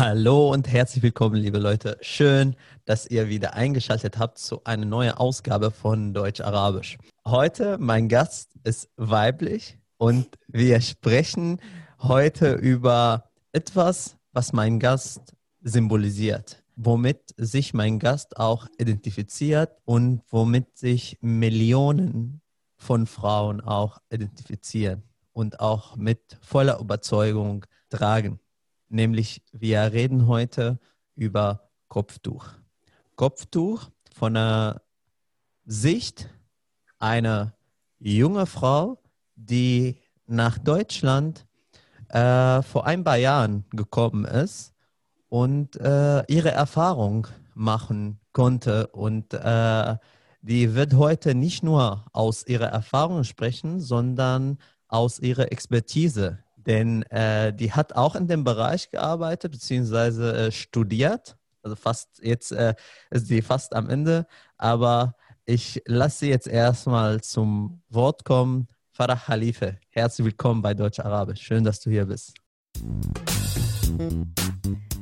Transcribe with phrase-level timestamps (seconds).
[0.00, 1.98] Hallo und herzlich willkommen, liebe Leute.
[2.00, 2.56] Schön,
[2.86, 6.96] dass ihr wieder eingeschaltet habt zu einer neuen Ausgabe von Deutsch-Arabisch.
[7.26, 11.60] Heute mein Gast ist weiblich und wir sprechen
[11.98, 20.78] heute über etwas, was mein Gast symbolisiert, womit sich mein Gast auch identifiziert und womit
[20.78, 22.40] sich Millionen
[22.78, 25.02] von Frauen auch identifizieren
[25.34, 28.40] und auch mit voller Überzeugung tragen.
[28.90, 30.78] Nämlich wir reden heute
[31.14, 32.48] über Kopftuch.
[33.14, 34.82] Kopftuch von der
[35.64, 36.28] Sicht
[36.98, 37.54] einer
[38.00, 38.98] jungen Frau,
[39.36, 41.46] die nach Deutschland
[42.08, 44.74] äh, vor ein paar Jahren gekommen ist
[45.28, 48.88] und äh, ihre Erfahrung machen konnte.
[48.88, 49.96] Und äh,
[50.42, 56.38] die wird heute nicht nur aus ihrer Erfahrung sprechen, sondern aus ihrer Expertise.
[56.66, 60.46] Denn äh, die hat auch in dem Bereich gearbeitet bzw.
[60.46, 61.36] Äh, studiert.
[61.62, 62.74] Also fast jetzt äh,
[63.10, 64.26] ist sie fast am Ende.
[64.56, 68.68] Aber ich lasse sie jetzt erstmal zum Wort kommen.
[68.92, 71.40] Farah Khalife, herzlich willkommen bei Deutsch Arabisch.
[71.40, 72.34] Schön, dass du hier bist.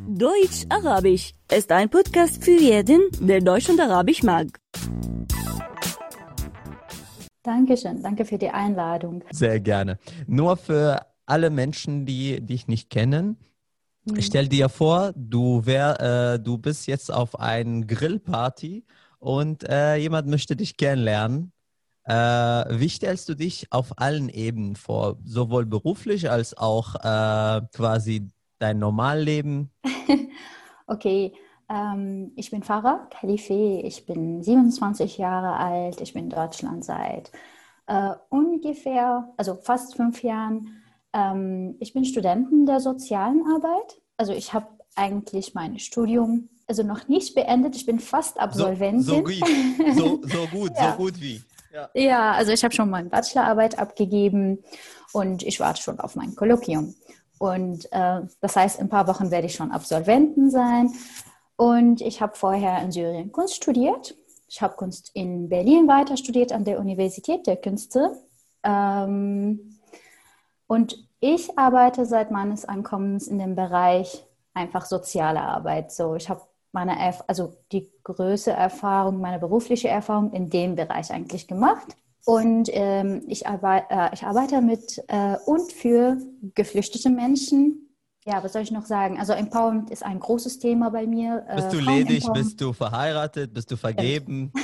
[0.06, 4.46] Deutsch Arabisch ist ein Podcast für jeden, der Deutsch und Arabisch mag.
[7.42, 9.24] Dankeschön, danke für die Einladung.
[9.30, 9.98] Sehr gerne.
[10.26, 13.36] Nur für alle Menschen, die dich nicht kennen,
[14.04, 14.20] mhm.
[14.20, 18.84] stell dir vor, du, wär, äh, du bist jetzt auf einer Grillparty
[19.18, 21.52] und äh, jemand möchte dich kennenlernen.
[22.04, 28.30] Äh, wie stellst du dich auf allen Ebenen vor, sowohl beruflich als auch äh, quasi
[28.58, 29.70] dein Normalleben?
[30.86, 31.34] okay,
[31.68, 37.30] ähm, ich bin Farah Khalife, ich bin 27 Jahre alt, ich bin in Deutschland seit
[37.86, 40.82] äh, ungefähr, also fast fünf Jahren.
[41.18, 44.00] Ähm, ich bin Studentin der sozialen Arbeit.
[44.16, 47.74] Also ich habe eigentlich mein Studium also noch nicht beendet.
[47.76, 49.02] Ich bin fast Absolventin.
[49.02, 49.34] So, so, gut,
[49.96, 50.92] so, so gut, ja.
[50.92, 51.42] so gut wie.
[51.72, 54.62] Ja, ja also ich habe schon meine Bachelorarbeit abgegeben
[55.12, 56.94] und ich warte schon auf mein Kolloquium.
[57.38, 60.90] Und äh, das heißt, in ein paar Wochen werde ich schon Absolventin sein.
[61.56, 64.14] Und ich habe vorher in Syrien Kunst studiert.
[64.48, 68.12] Ich habe Kunst in Berlin weiter studiert an der Universität der Künste.
[68.62, 69.78] Ähm,
[70.66, 74.24] und ich arbeite seit meines Ankommens in dem Bereich
[74.54, 75.92] einfach soziale Arbeit.
[75.92, 76.42] So, ich habe
[76.72, 76.96] meine,
[77.26, 81.96] also die größte Erfahrung, meine berufliche Erfahrung in dem Bereich eigentlich gemacht.
[82.24, 86.18] Und ähm, ich, arbeit, äh, ich arbeite mit äh, und für
[86.54, 87.88] geflüchtete Menschen.
[88.26, 89.18] Ja, was soll ich noch sagen?
[89.18, 91.46] Also Empowerment ist ein großes Thema bei mir.
[91.48, 92.30] Äh, bist du ledig?
[92.34, 93.54] Bist du verheiratet?
[93.54, 94.52] Bist du vergeben?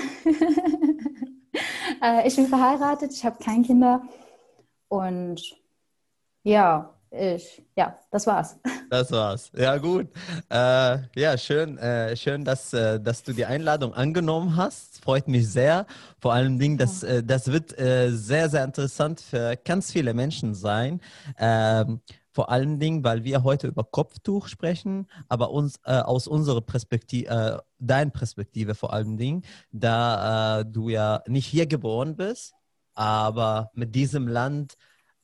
[2.02, 4.02] Äh, ich bin verheiratet, ich habe keine Kinder.
[4.88, 5.56] Und
[6.44, 8.58] ja, ich, ja, das war's.
[8.90, 9.50] Das war's.
[9.56, 10.08] Ja, gut.
[10.48, 15.02] Äh, ja, schön, äh, schön dass, äh, dass du die Einladung angenommen hast.
[15.02, 15.86] Freut mich sehr.
[16.20, 17.08] Vor allem Dingen, dass, ja.
[17.08, 21.00] Äh, das wird äh, sehr, sehr interessant für ganz viele Menschen sein.
[21.38, 26.60] Ähm, vor allen Dingen, weil wir heute über Kopftuch sprechen, aber uns äh, aus unserer
[26.60, 32.54] Perspektive, äh, deine Perspektive vor allen Dingen, da äh, du ja nicht hier geboren bist,
[32.94, 34.76] aber mit diesem Land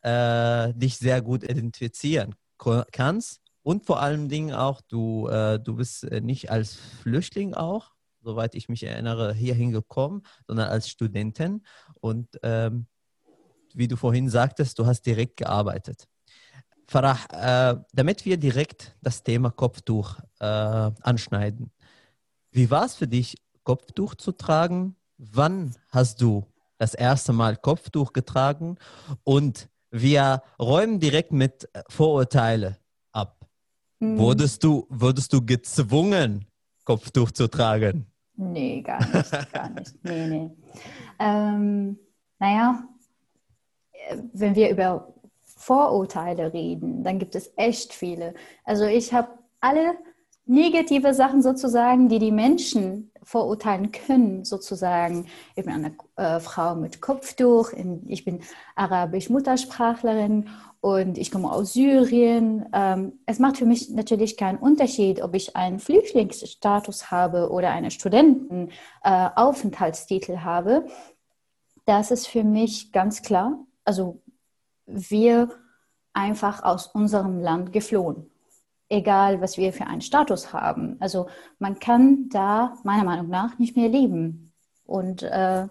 [0.02, 2.34] äh, dich sehr gut identifizieren
[2.92, 3.40] kannst.
[3.62, 8.54] Und vor allen Dingen auch, du, äh, du bist äh, nicht als Flüchtling auch, soweit
[8.54, 11.62] ich mich erinnere, hierhin gekommen, sondern als Studentin.
[12.00, 12.86] Und ähm,
[13.74, 16.08] wie du vorhin sagtest, du hast direkt gearbeitet.
[16.86, 21.70] Farah, äh, damit wir direkt das Thema Kopftuch äh, anschneiden.
[22.50, 24.96] Wie war es für dich, Kopftuch zu tragen?
[25.16, 26.46] Wann hast du
[26.78, 28.76] das erste Mal Kopftuch getragen?
[29.22, 32.78] Und wir räumen direkt mit Vorurteile
[33.12, 33.46] ab.
[33.98, 34.18] Mhm.
[34.18, 36.46] Wurdest, du, wurdest du gezwungen,
[36.84, 38.06] Kopftuch zu tragen?
[38.36, 39.94] Nee, gar nicht, gar nicht.
[40.02, 40.50] Nee, nee.
[41.18, 41.98] Ähm,
[42.38, 42.82] naja,
[44.32, 45.12] wenn wir über
[45.42, 48.34] Vorurteile reden, dann gibt es echt viele.
[48.64, 49.28] Also ich habe
[49.60, 49.94] alle
[50.46, 55.28] negative Sachen sozusagen, die die Menschen vorurteilen können, sozusagen.
[55.54, 57.72] Ich bin eine äh, Frau mit Kopftuch,
[58.06, 58.40] ich bin
[58.76, 60.48] arabisch-Muttersprachlerin
[60.80, 62.66] und ich komme aus Syrien.
[62.72, 67.90] Ähm, es macht für mich natürlich keinen Unterschied, ob ich einen Flüchtlingsstatus habe oder einen
[67.90, 70.86] Studentenaufenthaltstitel äh, habe.
[71.84, 73.58] Das ist für mich ganz klar.
[73.84, 74.22] Also
[74.86, 75.50] wir
[76.12, 78.30] einfach aus unserem Land geflohen
[78.90, 80.96] egal was wir für einen Status haben.
[81.00, 81.28] Also
[81.58, 84.52] man kann da meiner Meinung nach nicht mehr leben.
[84.84, 85.66] Und äh,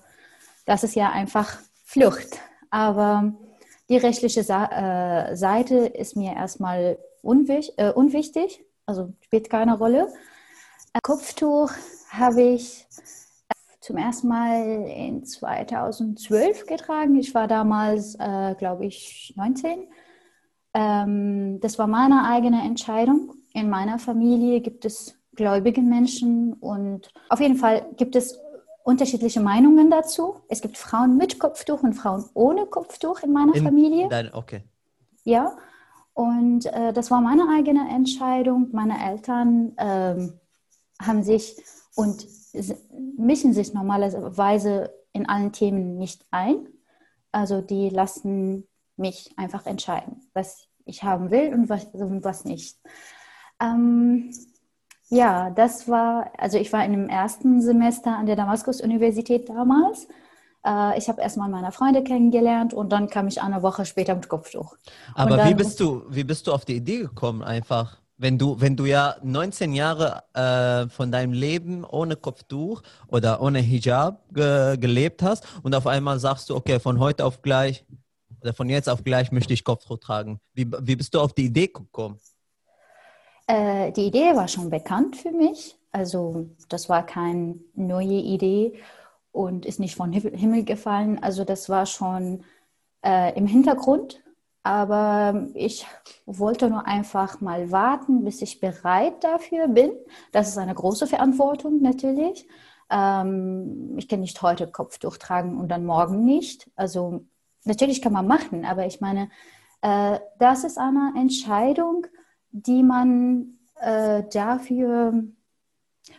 [0.66, 2.40] das ist ja einfach Flucht.
[2.72, 3.34] Aber
[3.90, 4.66] die rechtliche Sa
[5.32, 8.64] äh, Seite ist mir erstmal äh, unwichtig.
[8.86, 10.08] also spielt keine Rolle.
[10.94, 11.72] Äh, Kopftuch
[12.12, 12.88] habe ich
[13.82, 17.16] zum ersten Mal in 2012 getragen.
[17.16, 19.88] Ich war damals, äh, glaube ich, 19.
[20.74, 23.34] Ähm, das war meine eigene Entscheidung.
[23.54, 28.40] In meiner Familie gibt es gläubige Menschen und auf jeden Fall gibt es
[28.84, 30.36] unterschiedliche Meinungen dazu.
[30.50, 34.08] Es gibt Frauen mit Kopftuch und Frauen ohne Kopftuch in meiner in Familie.
[34.10, 34.64] Dein, okay.
[35.24, 35.58] Ja,
[36.14, 38.70] und äh, das war meine eigene Entscheidung.
[38.72, 40.34] Meine Eltern ähm,
[41.02, 41.56] haben sich
[41.96, 42.28] und
[43.18, 46.68] mischen sich normalerweise in allen Themen nicht ein.
[47.32, 48.68] Also die lassen
[49.00, 52.78] mich einfach entscheiden, was ich haben will und was, und was nicht.
[53.62, 54.32] Ähm,
[55.10, 60.08] ja, das war, also ich war in dem ersten Semester an der Damaskus-Universität damals.
[60.66, 64.30] Äh, ich habe erstmal meine Freunde kennengelernt und dann kam ich eine Woche später mit
[64.30, 64.76] Kopftuch.
[65.16, 67.98] Aber dann, wie bist du, wie bist du auf die Idee gekommen, einfach?
[68.22, 73.60] Wenn du, wenn du ja 19 Jahre äh, von deinem Leben ohne Kopftuch oder ohne
[73.60, 77.86] Hijab ge gelebt hast und auf einmal sagst du, okay, von heute auf gleich
[78.42, 80.40] oder von jetzt auf gleich möchte ich Kopftuch tragen.
[80.54, 82.20] Wie, wie bist du auf die Idee gekommen?
[83.48, 85.78] Äh, die Idee war schon bekannt für mich.
[85.92, 88.80] Also das war keine neue Idee
[89.32, 91.22] und ist nicht vom Himmel gefallen.
[91.22, 92.44] Also das war schon
[93.04, 94.22] äh, im Hintergrund.
[94.62, 95.88] Aber ich
[96.26, 99.92] wollte nur einfach mal warten, bis ich bereit dafür bin.
[100.32, 102.46] Das ist eine große Verantwortung natürlich.
[102.92, 106.70] Ähm, ich kann nicht heute Kopftuch tragen und dann morgen nicht.
[106.76, 107.26] Also
[107.66, 109.30] natürlich kann man machen, aber ich meine,
[109.82, 112.08] äh, das ist eine Entscheidung,
[112.52, 115.24] die man äh, dafür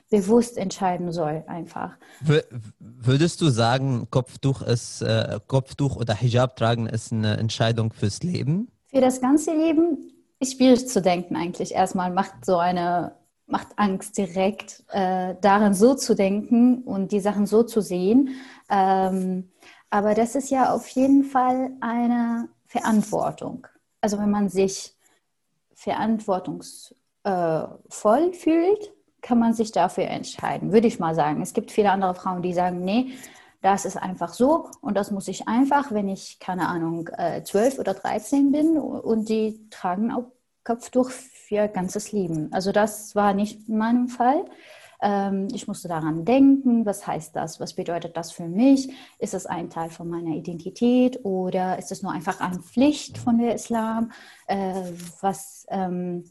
[0.08, 1.96] bewusst entscheiden soll, einfach.
[2.78, 8.68] Würdest du sagen, Kopftuch ist äh, Kopftuch oder Hijab tragen ist eine Entscheidung fürs Leben?
[8.86, 11.72] Für das ganze Leben ist schwierig zu denken eigentlich.
[11.72, 13.12] Erstmal macht so eine
[13.46, 18.30] macht Angst direkt äh, daran so zu denken und die Sachen so zu sehen.
[18.70, 19.50] Ähm,
[19.90, 23.66] aber das ist ja auf jeden Fall eine Verantwortung.
[24.00, 24.94] Also wenn man sich
[25.74, 31.42] verantwortungsvoll fühlt, kann man sich dafür entscheiden, würde ich mal sagen.
[31.42, 33.12] Es gibt viele andere Frauen, die sagen, nee,
[33.60, 37.78] das ist einfach so und das muss ich einfach, wenn ich, keine Ahnung, äh, zwölf
[37.78, 40.24] oder 13 bin und die tragen auch
[40.64, 42.50] Kopftuch für ganzes Leben.
[42.52, 44.46] Also das war nicht in meinem Fall.
[45.02, 48.92] Ähm, ich musste daran denken, was heißt das, was bedeutet das für mich?
[49.18, 53.38] Ist es ein Teil von meiner Identität oder ist es nur einfach eine Pflicht von
[53.38, 54.12] der Islam?
[54.46, 54.74] Äh,
[55.20, 56.24] was, ähm,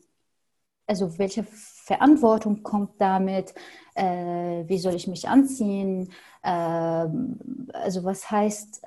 [0.85, 3.53] also welche Verantwortung kommt damit?
[3.95, 6.11] Äh, wie soll ich mich anziehen?
[6.43, 8.81] Äh, also was heißt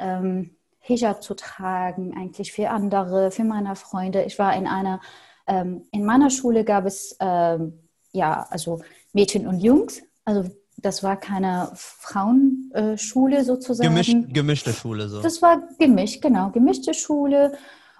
[0.84, 4.23] Hijab zu tragen eigentlich für andere, für meine Freunde?
[4.25, 5.00] Ich war in einer
[5.44, 8.81] in meiner Schule gab es ja, also
[9.12, 10.03] Mädchen und Jungs.
[10.25, 13.88] Also das war keine Frauenschule sozusagen.
[13.88, 15.23] Gemisch, gemischte Schule so.
[15.23, 17.53] Das war gemischt, genau, gemischte Schule.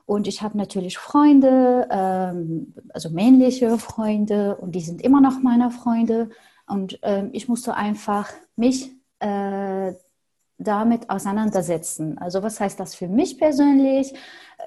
[0.05, 5.71] Und ich habe natürlich Freunde, ähm, also männliche Freunde, und die sind immer noch meine
[5.71, 6.31] Freunde.
[6.67, 9.93] Und ähm, ich musste einfach mich äh,
[10.59, 12.19] damit auseinandersetzen.
[12.19, 14.13] Also was heißt das für mich persönlich?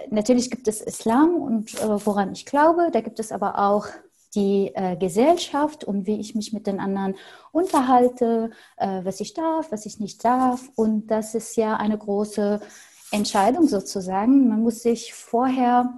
[0.09, 3.87] Natürlich gibt es Islam und äh, woran ich glaube, da gibt es aber auch
[4.35, 7.15] die äh, Gesellschaft und wie ich mich mit den anderen
[7.51, 10.61] unterhalte, äh, was ich darf, was ich nicht darf.
[10.75, 12.59] Und das ist ja eine große
[13.11, 14.49] Entscheidung sozusagen.
[14.49, 15.93] Man muss sich vorher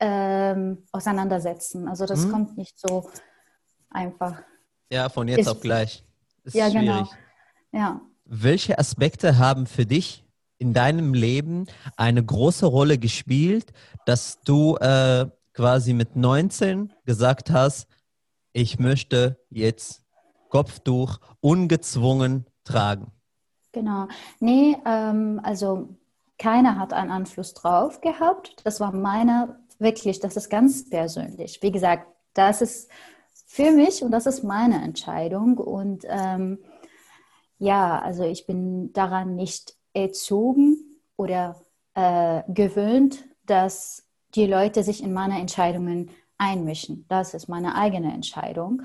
[0.00, 1.88] ähm, auseinandersetzen.
[1.88, 2.32] Also das mhm.
[2.32, 3.08] kommt nicht so
[3.90, 4.42] einfach.
[4.90, 6.04] Ja, von jetzt ist, auf gleich.
[6.44, 6.86] Ist ja, schwierig.
[6.86, 7.08] genau.
[7.72, 8.00] Ja.
[8.24, 10.24] Welche Aspekte haben für dich
[10.58, 11.66] in deinem Leben
[11.96, 13.72] eine große Rolle gespielt,
[14.06, 17.88] dass du äh, quasi mit 19 gesagt hast,
[18.52, 20.02] ich möchte jetzt
[20.50, 23.10] Kopftuch ungezwungen tragen?
[23.72, 24.06] Genau.
[24.38, 25.88] Nee, ähm, also
[26.38, 28.56] keiner hat einen Einfluss drauf gehabt.
[28.64, 31.62] Das war meine, wirklich, das ist ganz persönlich.
[31.62, 32.90] Wie gesagt, das ist
[33.46, 35.56] für mich und das ist meine Entscheidung.
[35.56, 36.58] Und ähm,
[37.58, 41.56] ja, also ich bin daran nicht erzogen oder
[41.94, 44.05] äh, gewöhnt, dass
[44.36, 47.06] die Leute sich in meine Entscheidungen einmischen.
[47.08, 48.82] Das ist meine eigene Entscheidung.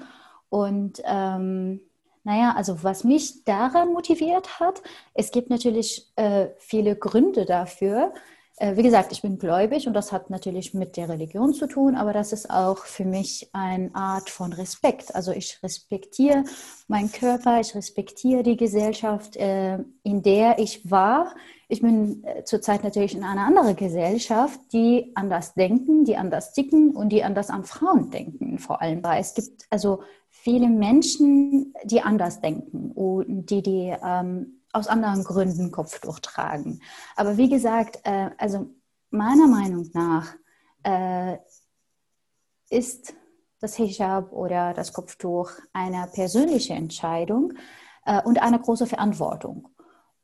[0.50, 1.81] Und ähm,
[2.24, 4.81] naja, also was mich daran motiviert hat,
[5.13, 8.13] es gibt natürlich äh, viele Gründe dafür.
[8.58, 11.96] Äh, wie gesagt, ich bin gläubig und das hat natürlich mit der Religion zu tun,
[11.96, 15.15] aber das ist auch für mich eine Art von Respekt.
[15.15, 16.43] Also ich respektiere
[16.88, 21.34] meinen Körper, ich respektiere die Gesellschaft, äh, in der ich war,
[21.71, 26.93] ich bin äh, zurzeit natürlich in einer anderen Gesellschaft, die anders denken, die anders ticken
[26.93, 29.01] und die anders an Frauen denken, vor allem.
[29.05, 35.23] Weil es gibt also viele Menschen, die anders denken und die, die ähm, aus anderen
[35.23, 36.81] Gründen Kopftuch tragen.
[37.15, 38.69] Aber wie gesagt, äh, also
[39.09, 40.35] meiner Meinung nach
[40.83, 41.37] äh,
[42.69, 43.13] ist
[43.61, 47.53] das Hijab oder das Kopftuch eine persönliche Entscheidung
[48.05, 49.69] äh, und eine große Verantwortung.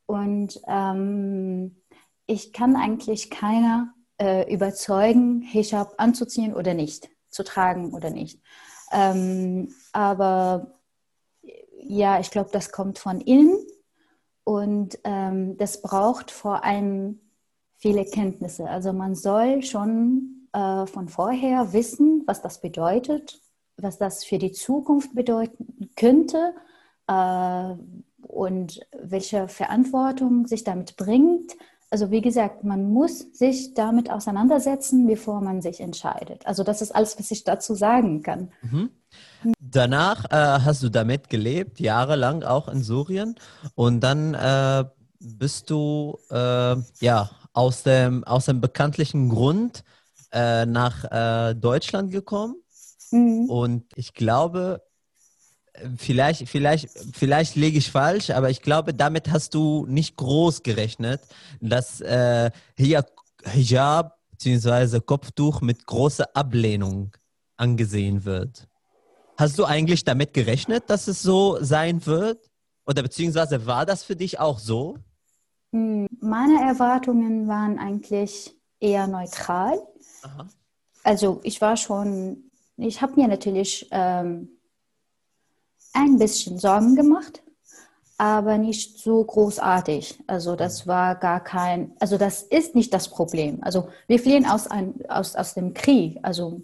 [0.08, 1.84] Und ähm,
[2.26, 8.42] ich kann eigentlich keiner äh, überzeugen, Hijab anzuziehen oder nicht, zu tragen oder nicht.
[8.92, 10.80] Ähm, aber
[11.84, 13.58] ja, ich glaube, das kommt von innen
[14.44, 17.20] und ähm, das braucht vor allem
[17.76, 18.68] viele Kenntnisse.
[18.68, 23.42] Also man soll schon äh, von vorher wissen, was das bedeutet,
[23.78, 26.54] was das für die Zukunft bedeuten könnte
[27.08, 27.76] äh,
[28.38, 31.54] und welche Verantwortung sich damit bringt.
[31.90, 36.46] Also wie gesagt, man muss sich damit auseinandersetzen, bevor man sich entscheidet.
[36.46, 38.52] Also das ist alles, was ich dazu sagen kann.
[38.62, 38.92] Mhm.
[39.60, 43.36] Danach äh, hast du damit gelebt, jahrelang auch in Syrien.
[43.74, 44.84] Und dann äh,
[45.20, 49.84] bist du äh, ja aus dem, aus dem bekanntlichen Grund
[50.32, 52.56] äh, nach äh, Deutschland gekommen.
[53.12, 53.50] Mhm.
[53.50, 54.84] Und ich glaube,
[55.98, 61.22] vielleicht, vielleicht, vielleicht lege ich falsch, aber ich glaube, damit hast du nicht groß gerechnet,
[61.62, 63.06] dass äh, hier
[63.44, 65.00] Hijab bzw.
[65.00, 67.12] Kopftuch mit großer Ablehnung
[67.58, 68.68] angesehen wird.
[69.38, 72.40] Hast du eigentlich damit gerechnet, dass es so sein wird?
[72.86, 74.98] Oder beziehungsweise war das für dich auch so?
[75.74, 79.80] Hm, meine Erwartungen waren eigentlich eher neutral.
[80.24, 80.48] Aha.
[81.04, 84.57] Also ich war schon, ich habe mir natürlich ähm,
[85.98, 87.42] ein bisschen Sorgen gemacht,
[88.18, 90.20] aber nicht so großartig.
[90.28, 93.60] Also das war gar kein, also das ist nicht das Problem.
[93.62, 96.20] Also wir fliehen aus, ein, aus, aus dem Krieg.
[96.22, 96.62] Also.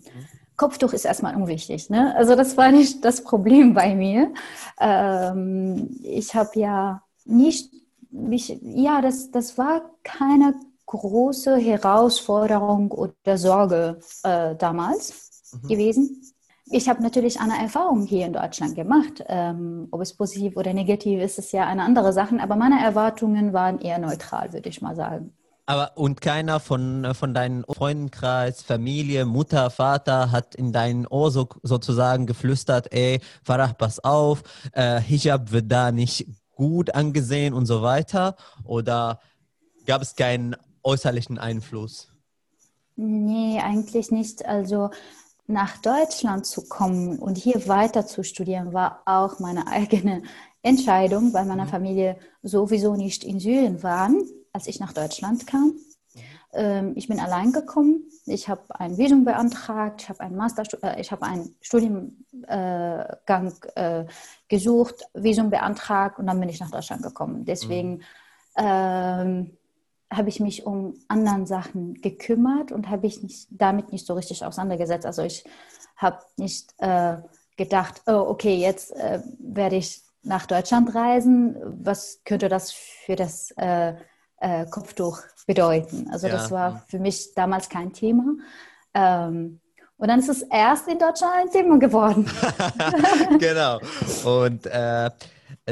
[0.56, 1.90] Kopftuch ist erstmal unwichtig.
[1.90, 2.16] Ne?
[2.16, 4.32] Also das war nicht das Problem bei mir.
[4.80, 7.72] Ähm, ich habe ja nicht,
[8.12, 10.54] mich, ja, das, das war keine
[10.86, 15.68] große Herausforderung oder Sorge äh, damals mhm.
[15.68, 16.33] gewesen.
[16.76, 19.24] Ich habe natürlich eine Erfahrung hier in Deutschland gemacht.
[19.28, 22.36] Ähm, ob es positiv oder negativ ist, ist ja eine andere Sache.
[22.42, 25.34] Aber meine Erwartungen waren eher neutral, würde ich mal sagen.
[25.68, 31.48] Aber und keiner von, von deinem Freundenkreis, Familie, Mutter, Vater hat in dein Ohr so,
[31.62, 36.26] sozusagen geflüstert, ey, Farah, pass auf, äh, Hijab wird da nicht
[36.56, 38.36] gut angesehen und so weiter?
[38.64, 39.20] Oder
[39.86, 42.10] gab es keinen äußerlichen Einfluss?
[42.96, 44.46] Nee, eigentlich nicht.
[44.46, 44.90] Also
[45.48, 50.24] nach Deutschland zu kommen und hier weiter zu studieren, war auch meine eigene
[50.62, 51.70] Entscheidung, weil meine mhm.
[51.70, 54.24] Familie sowieso nicht in Syrien waren,
[54.54, 55.74] als ich nach Deutschland kam.
[56.54, 58.04] Ähm, ich bin allein gekommen.
[58.26, 64.06] Ich habe ein Visum beantragt, ich habe einen Master, äh, ich habe einen Studiengang äh,
[64.48, 67.44] gesucht, Visum beantragt und dann bin ich nach Deutschland gekommen.
[67.44, 68.02] Deswegen mhm.
[68.56, 69.58] ähm,
[70.16, 74.46] habe ich mich um anderen Sachen gekümmert und habe ich nicht, damit nicht so richtig
[74.46, 75.06] auseinandergesetzt.
[75.06, 75.44] Also ich
[75.98, 77.18] habe nicht äh,
[77.58, 81.56] gedacht, oh, okay, jetzt äh, werde ich nach Deutschland reisen.
[81.84, 83.94] Was könnte das für das äh,
[84.38, 86.10] äh Kopftuch bedeuten?
[86.12, 86.34] Also ja.
[86.34, 88.24] das war für mich damals kein Thema.
[88.94, 89.60] Ähm,
[89.98, 92.30] und dann ist es erst in Deutschland ein Thema geworden.
[93.40, 93.80] genau.
[94.26, 95.12] Und äh,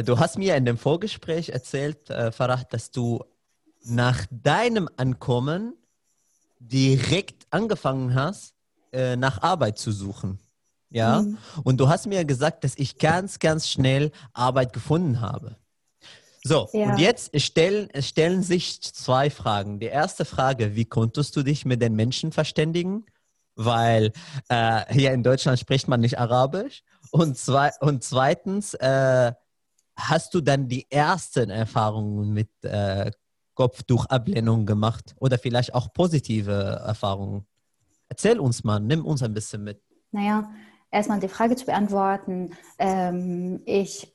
[0.06, 3.24] du hast mir in dem Vorgespräch erzählt, äh, Farah, dass du
[3.84, 5.74] nach deinem Ankommen
[6.60, 8.54] direkt angefangen hast,
[8.92, 10.40] äh, nach Arbeit zu suchen.
[10.90, 11.38] Ja, mhm.
[11.64, 15.56] und du hast mir gesagt, dass ich ganz, ganz schnell Arbeit gefunden habe.
[16.44, 16.92] So, ja.
[16.92, 19.80] und jetzt stellen, stellen sich zwei Fragen.
[19.80, 23.06] Die erste Frage, wie konntest du dich mit den Menschen verständigen?
[23.56, 24.12] Weil
[24.50, 26.84] äh, hier in Deutschland spricht man nicht Arabisch.
[27.12, 29.34] Und, zwei, und zweitens, äh,
[29.96, 33.12] hast du dann die ersten Erfahrungen mit äh,
[33.53, 37.46] Kopftuchablehnung gemacht oder vielleicht auch positive Erfahrungen?
[38.10, 39.81] Erzähl uns mal, nimm uns ein bisschen mit.
[40.12, 40.50] Naja,
[40.91, 42.51] erstmal die Frage zu beantworten.
[42.77, 44.13] Ähm, ich,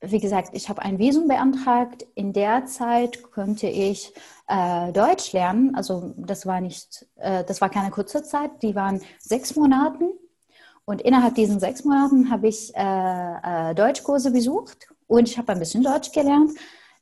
[0.00, 2.06] wie gesagt, ich habe ein Visum beantragt.
[2.14, 4.12] In der Zeit konnte ich
[4.48, 5.74] äh, Deutsch lernen.
[5.74, 8.62] Also das war nicht, äh, das war keine kurze Zeit.
[8.62, 10.12] Die waren sechs Monate.
[10.84, 15.58] Und innerhalb diesen sechs Monaten habe ich äh, äh Deutschkurse besucht und ich habe ein
[15.58, 16.52] bisschen Deutsch gelernt.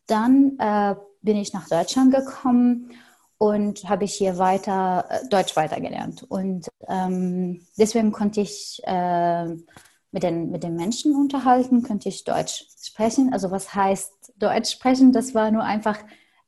[0.07, 2.91] Dann äh, bin ich nach Deutschland gekommen
[3.39, 6.25] und habe ich hier weiter äh, Deutsch weitergelernt.
[6.29, 12.65] Und ähm, deswegen konnte ich äh, mit, den, mit den Menschen unterhalten, könnte ich Deutsch
[12.81, 13.33] sprechen.
[13.33, 15.13] Also was heißt Deutsch sprechen?
[15.13, 15.99] Das war nur einfach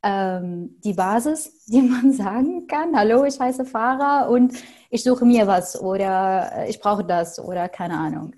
[0.03, 2.97] ähm, die Basis, die man sagen kann.
[2.97, 4.55] Hallo, ich heiße Farah und
[4.91, 8.35] ich suche mir was oder äh, ich brauche das oder keine Ahnung.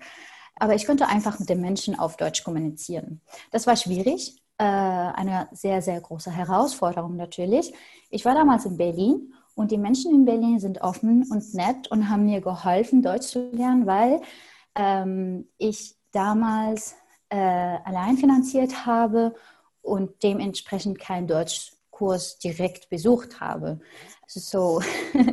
[0.55, 3.21] Aber ich konnte einfach mit den Menschen auf Deutsch kommunizieren.
[3.51, 7.73] Das war schwierig, äh, eine sehr, sehr große Herausforderung natürlich.
[8.11, 12.09] Ich war damals in Berlin und die Menschen in Berlin sind offen und nett und
[12.09, 14.21] haben mir geholfen, Deutsch zu lernen, weil
[14.75, 16.93] ähm, ich damals
[17.29, 19.33] äh, allein finanziert habe
[19.81, 23.79] und dementsprechend keinen Deutschkurs direkt besucht habe.
[24.27, 24.83] So,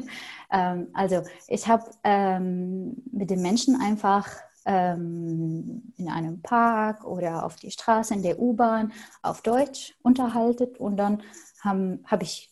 [0.51, 4.27] ähm, also ich habe ähm, mit den Menschen einfach
[4.65, 10.97] ähm, in einem Park oder auf die Straße, in der U-Bahn auf Deutsch unterhalten und
[10.97, 11.23] dann
[11.61, 12.51] habe hab ich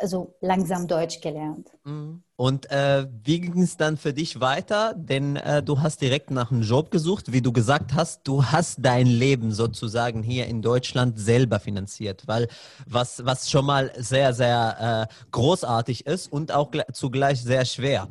[0.00, 1.70] also langsam Deutsch gelernt.
[1.84, 2.22] Mhm.
[2.36, 4.94] Und äh, wie ging es dann für dich weiter?
[4.96, 8.78] Denn äh, du hast direkt nach einem Job gesucht, wie du gesagt hast, du hast
[8.80, 12.48] dein Leben sozusagen hier in Deutschland selber finanziert, weil
[12.86, 18.08] was, was schon mal sehr, sehr äh, großartig ist und auch zugleich sehr schwer.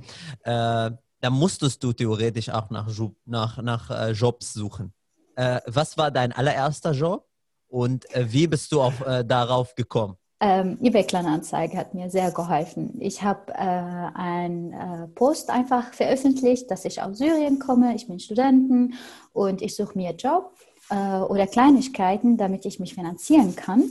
[1.21, 2.87] Äh, da musstest du theoretisch auch nach,
[3.25, 4.93] nach, nach äh, Jobs suchen.
[5.35, 7.27] Äh, was war dein allererster Job
[7.67, 10.17] und wie bist du auf, darauf gekommen?
[10.43, 12.97] Ähm, eBay Kleinanzeige hat mir sehr geholfen.
[12.99, 18.19] Ich habe äh, einen äh, Post einfach veröffentlicht, dass ich aus Syrien komme, ich bin
[18.19, 18.95] Studenten
[19.33, 20.57] und ich suche mir Job
[20.89, 23.83] äh, oder Kleinigkeiten, damit ich mich finanzieren kann.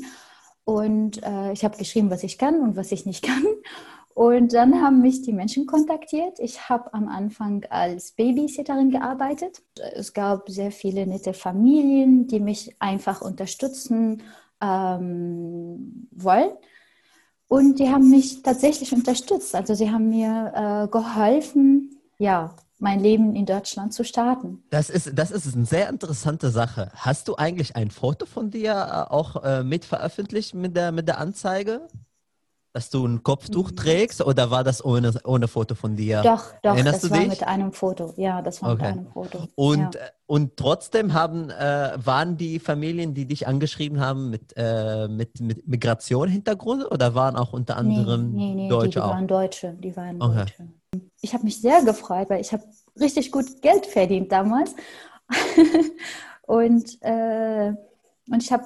[0.65, 3.45] Und äh, ich habe geschrieben, was ich kann und was ich nicht kann.
[4.21, 6.41] Und dann haben mich die Menschen kontaktiert.
[6.41, 9.63] Ich habe am Anfang als Babysitterin gearbeitet.
[9.95, 14.23] Es gab sehr viele nette Familien, die mich einfach unterstützen
[14.61, 16.51] ähm, wollen.
[17.49, 19.55] Und die haben mich tatsächlich unterstützt.
[19.55, 24.63] Also sie haben mir äh, geholfen, ja, mein Leben in Deutschland zu starten.
[24.69, 26.91] Das ist, das ist eine sehr interessante Sache.
[26.95, 31.09] Hast du eigentlich ein Foto von dir äh, auch äh, mit veröffentlicht mit der, mit
[31.09, 31.89] der Anzeige?
[32.73, 33.77] Dass du ein Kopftuch mhm.
[33.77, 36.23] trägst oder war das ohne, ohne Foto von dir?
[36.23, 37.29] Doch, doch, Erinnerst das war dich?
[37.29, 38.15] mit einem Foto.
[38.17, 38.89] Ja, das war okay.
[38.89, 39.49] mit einem Foto.
[39.57, 40.01] Und, ja.
[40.27, 45.67] und trotzdem haben, äh, waren die Familien, die dich angeschrieben haben, mit, äh, mit, mit
[45.67, 49.97] Migration-Hintergrund oder waren auch unter anderem nee, nee, nee, Deutsche die, die waren Deutsche, die
[49.97, 50.37] waren okay.
[50.37, 50.69] Deutsche.
[51.21, 52.63] Ich habe mich sehr gefreut, weil ich habe
[52.99, 54.75] richtig gut Geld verdient damals.
[56.47, 57.73] und, äh,
[58.29, 58.65] und ich habe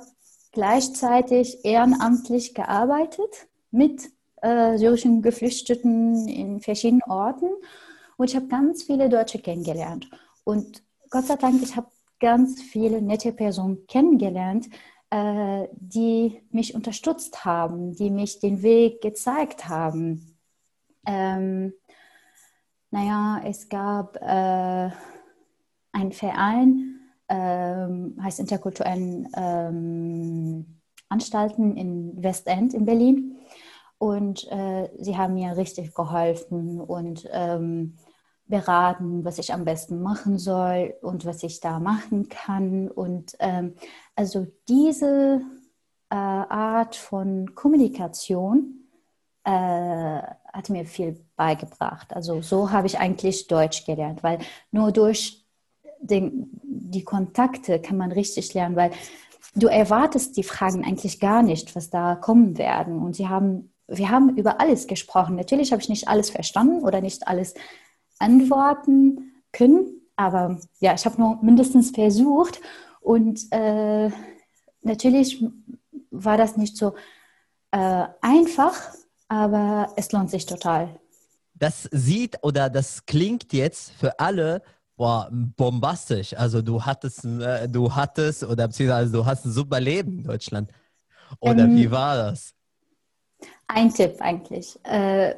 [0.53, 4.11] gleichzeitig ehrenamtlich gearbeitet mit
[4.43, 7.49] äh, syrischen Geflüchteten in verschiedenen Orten.
[8.17, 10.09] Und ich habe ganz viele Deutsche kennengelernt.
[10.45, 11.89] Und Gott sei Dank, ich habe
[12.21, 14.69] ganz viele nette Personen kennengelernt,
[15.11, 20.39] äh, die mich unterstützt haben, die mich den Weg gezeigt haben.
[21.07, 21.73] Ähm,
[22.91, 24.91] naja, es gab äh,
[25.93, 33.37] einen Verein, ähm, heißt Interkulturellen ähm, Anstalten in Westend in Berlin.
[33.99, 37.97] Und äh, sie haben mir richtig geholfen und ähm,
[38.47, 42.89] beraten, was ich am besten machen soll und was ich da machen kann.
[42.89, 43.75] Und ähm,
[44.15, 45.41] also diese
[46.11, 48.89] äh, Art von Kommunikation
[49.45, 52.15] äh, hat mir viel beigebracht.
[52.15, 54.39] Also so habe ich eigentlich Deutsch gelernt, weil
[54.71, 55.45] nur durch
[56.01, 58.91] den, die Kontakte kann man richtig lernen, weil
[59.55, 62.99] du erwartest die Fragen eigentlich gar nicht, was da kommen werden.
[62.99, 65.37] Und sie haben wir haben über alles gesprochen.
[65.37, 67.55] Natürlich habe ich nicht alles verstanden oder nicht alles
[68.19, 72.61] antworten können, aber ja, ich habe nur mindestens versucht
[73.01, 74.11] und äh,
[74.83, 75.45] natürlich
[76.11, 76.95] war das nicht so
[77.73, 78.75] äh, einfach,
[79.29, 81.01] aber es lohnt sich total.
[81.55, 84.63] Das sieht oder das klingt jetzt für alle
[84.97, 86.35] boah, bombastisch.
[86.35, 90.71] Also du hattest, äh, du hattest oder beziehungsweise du hast ein super Leben in Deutschland.
[91.41, 92.55] Oder ähm, wie war das?
[93.67, 94.79] Ein Tipp eigentlich.
[94.85, 95.35] Äh,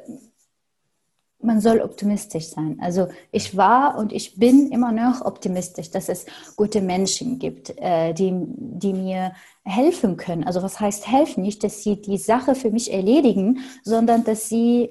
[1.39, 2.77] man soll optimistisch sein.
[2.81, 8.13] Also ich war und ich bin immer noch optimistisch, dass es gute Menschen gibt, äh,
[8.13, 10.43] die, die mir helfen können.
[10.43, 11.43] Also was heißt helfen?
[11.43, 14.89] Nicht, dass sie die Sache für mich erledigen, sondern dass sie,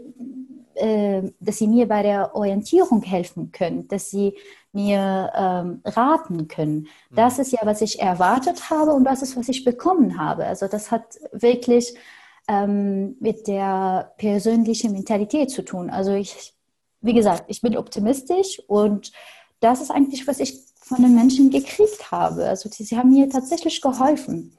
[0.74, 4.34] äh, dass sie mir bei der Orientierung helfen können, dass sie
[4.72, 6.86] mir ähm, raten können.
[7.10, 7.42] Das mhm.
[7.42, 10.46] ist ja, was ich erwartet habe und das ist, was ich bekommen habe.
[10.46, 11.94] Also das hat wirklich
[12.48, 15.90] ähm, mit der persönlichen Mentalität zu tun.
[15.90, 16.54] Also ich,
[17.00, 19.12] wie gesagt, ich bin optimistisch und
[19.60, 22.46] das ist eigentlich, was ich von den Menschen gekriegt habe.
[22.46, 24.56] Also sie, sie haben mir tatsächlich geholfen.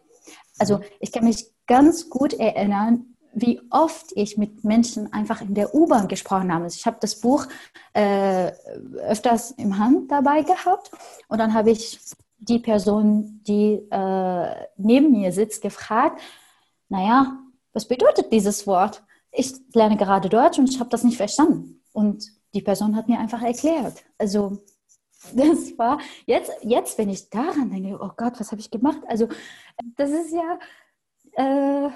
[0.60, 5.76] Also ich kann mich ganz gut erinnern, wie oft ich mit Menschen einfach in der
[5.76, 6.68] U-Bahn gesprochen habe.
[6.68, 7.46] Ich habe das Buch
[7.94, 8.52] äh,
[8.98, 10.92] öfters im Hand dabei gehabt
[11.28, 12.00] und dann habe ich
[12.40, 16.20] die Person, die äh, neben mir sitzt, gefragt,
[16.90, 17.38] naja,
[17.78, 19.04] was bedeutet dieses Wort?
[19.32, 21.84] Ich lerne gerade Deutsch und ich habe das nicht verstanden.
[21.94, 24.04] Und die Person hat mir einfach erklärt.
[24.18, 24.64] Also
[25.36, 29.02] das war jetzt, jetzt, wenn ich daran denke, oh Gott, was habe ich gemacht?
[29.08, 29.28] Also
[29.96, 30.58] das ist ja
[31.34, 31.90] äh,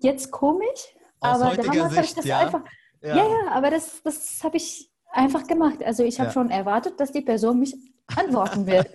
[0.00, 2.38] jetzt komisch, Aus aber damals habe ich das ja.
[2.40, 2.64] einfach,
[3.00, 5.84] ja, ja, aber das, das habe ich einfach gemacht.
[5.84, 6.32] Also ich habe Ja.
[6.32, 7.76] schon erwartet, dass die Person mich
[8.16, 8.88] antworten wird.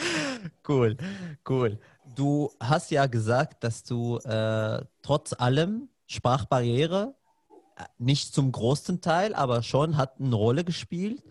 [0.68, 0.96] cool,
[1.46, 1.78] cool.
[2.16, 7.14] Du hast ja gesagt, dass du äh, trotz allem Sprachbarriere
[7.76, 11.22] äh, nicht zum großen Teil, aber schon hat eine Rolle gespielt.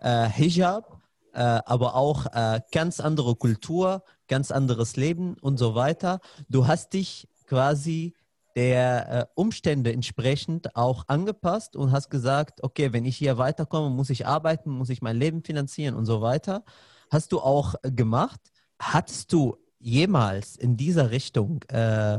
[0.00, 1.00] Äh, Hijab,
[1.32, 6.18] äh, aber auch äh, ganz andere Kultur, ganz anderes Leben und so weiter.
[6.48, 8.12] Du hast dich quasi
[8.56, 14.10] der äh, Umstände entsprechend auch angepasst und hast gesagt, okay, wenn ich hier weiterkomme, muss
[14.10, 16.64] ich arbeiten, muss ich mein Leben finanzieren und so weiter.
[17.12, 18.40] Hast du auch gemacht.
[18.80, 22.18] Hattest du jemals in dieser Richtung äh,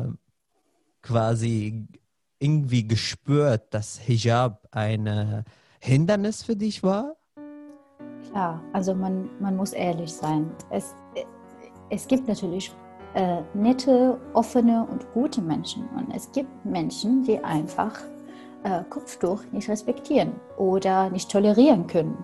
[1.01, 1.87] quasi
[2.39, 5.43] irgendwie gespürt, dass Hijab ein äh,
[5.79, 7.15] Hindernis für dich war?
[8.29, 10.51] Klar, also man, man muss ehrlich sein.
[10.69, 10.93] Es,
[11.89, 12.73] es gibt natürlich
[13.13, 15.87] äh, nette, offene und gute Menschen.
[15.95, 17.99] Und es gibt Menschen, die einfach
[18.63, 22.17] äh, Kopftuch nicht respektieren oder nicht tolerieren können.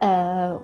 [0.00, 0.54] Äh,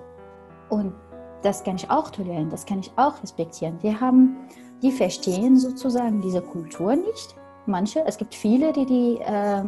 [0.69, 0.93] und
[1.41, 3.77] das kann ich auch tolerieren, das kann ich auch respektieren.
[3.81, 4.37] Die haben,
[4.81, 7.35] die verstehen sozusagen diese Kultur nicht.
[7.65, 9.63] Manche, es gibt viele, die die äh,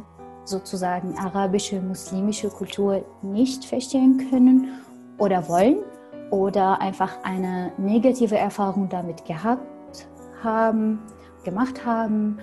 [0.45, 4.79] sozusagen arabische, muslimische Kultur nicht verstehen können
[5.17, 5.77] oder wollen
[6.31, 10.07] oder einfach eine negative Erfahrung damit gehabt
[10.43, 10.99] haben,
[11.43, 12.39] gemacht haben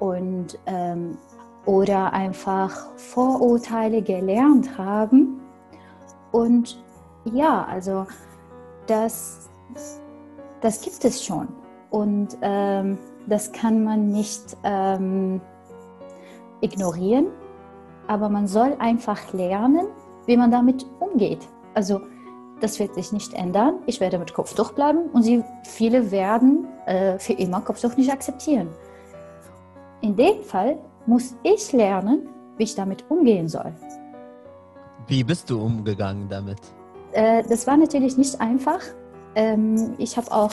[0.00, 1.16] und ähm,
[1.64, 5.40] oder einfach Vorurteile gelernt haben.
[6.32, 6.82] Und
[7.24, 8.06] ja, also
[8.88, 9.48] das,
[10.60, 11.48] das gibt es schon.
[11.90, 15.40] Und ähm, das kann man nicht ähm,
[16.60, 17.26] ignorieren,
[18.06, 19.86] aber man soll einfach lernen,
[20.26, 21.46] wie man damit umgeht.
[21.74, 22.00] Also
[22.60, 23.78] das wird sich nicht ändern.
[23.86, 28.68] Ich werde mit Kopftuch bleiben und sie, viele werden äh, für immer Kopftuch nicht akzeptieren.
[30.00, 33.72] In dem Fall muss ich lernen, wie ich damit umgehen soll.
[35.06, 36.58] Wie bist du umgegangen damit?
[37.12, 38.80] Äh, das war natürlich nicht einfach.
[39.34, 40.52] Ähm, ich habe auch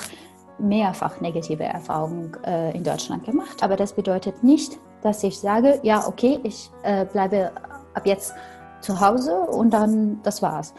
[0.58, 6.08] mehrfach negative Erfahrungen äh, in Deutschland gemacht, aber das bedeutet nicht, dass ich sage, ja,
[6.08, 7.52] okay, ich äh, bleibe
[7.94, 8.34] ab jetzt
[8.82, 10.74] zu Hause und dann das war's.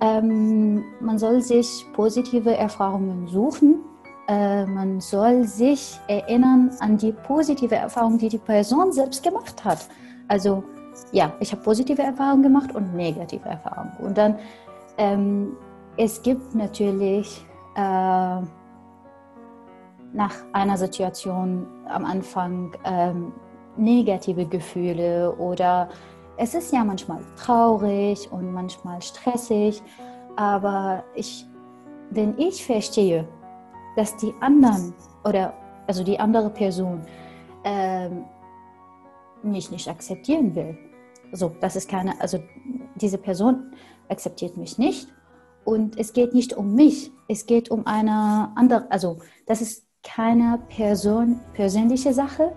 [0.00, 3.80] Ähm, man soll sich positive Erfahrungen suchen.
[4.28, 9.86] Äh, man soll sich erinnern an die positive Erfahrung, die die Person selbst gemacht hat.
[10.28, 10.64] Also
[11.12, 13.92] ja, ich habe positive Erfahrungen gemacht und negative Erfahrungen.
[13.98, 14.36] Und dann,
[14.98, 15.56] ähm,
[15.96, 17.44] es gibt natürlich
[17.76, 18.40] äh,
[20.12, 23.32] nach einer Situation am Anfang ähm,
[23.76, 25.88] negative Gefühle oder
[26.36, 29.82] es ist ja manchmal traurig und manchmal stressig,
[30.36, 31.46] aber ich,
[32.10, 33.28] wenn ich verstehe,
[33.96, 35.54] dass die anderen oder
[35.86, 37.02] also die andere Person
[37.64, 38.24] ähm,
[39.42, 40.78] mich nicht akzeptieren will,
[41.32, 42.38] so das ist keine, also
[42.96, 43.72] diese Person
[44.12, 45.08] akzeptiert mich nicht
[45.64, 50.58] und es geht nicht um mich, es geht um eine andere, also das ist keine
[50.68, 52.52] Person, persönliche Sache,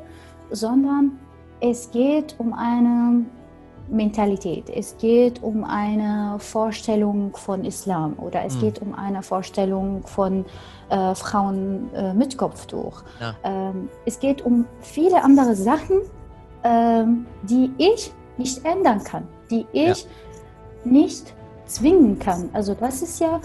[0.51, 1.19] sondern
[1.61, 3.25] es geht um eine
[3.89, 8.59] Mentalität, es geht um eine Vorstellung von Islam oder es Mhm.
[8.61, 10.43] geht um eine Vorstellung von
[10.89, 13.03] äh, Frauen äh, mit Kopftuch.
[13.19, 13.35] Ja.
[13.43, 16.01] Ähm, es geht um viele andere Sachen,
[16.63, 20.07] ähm, die ich nicht ändern kann, die ich
[20.83, 21.35] nicht
[21.65, 22.49] zwingen kann.
[22.53, 23.41] Also das ist ja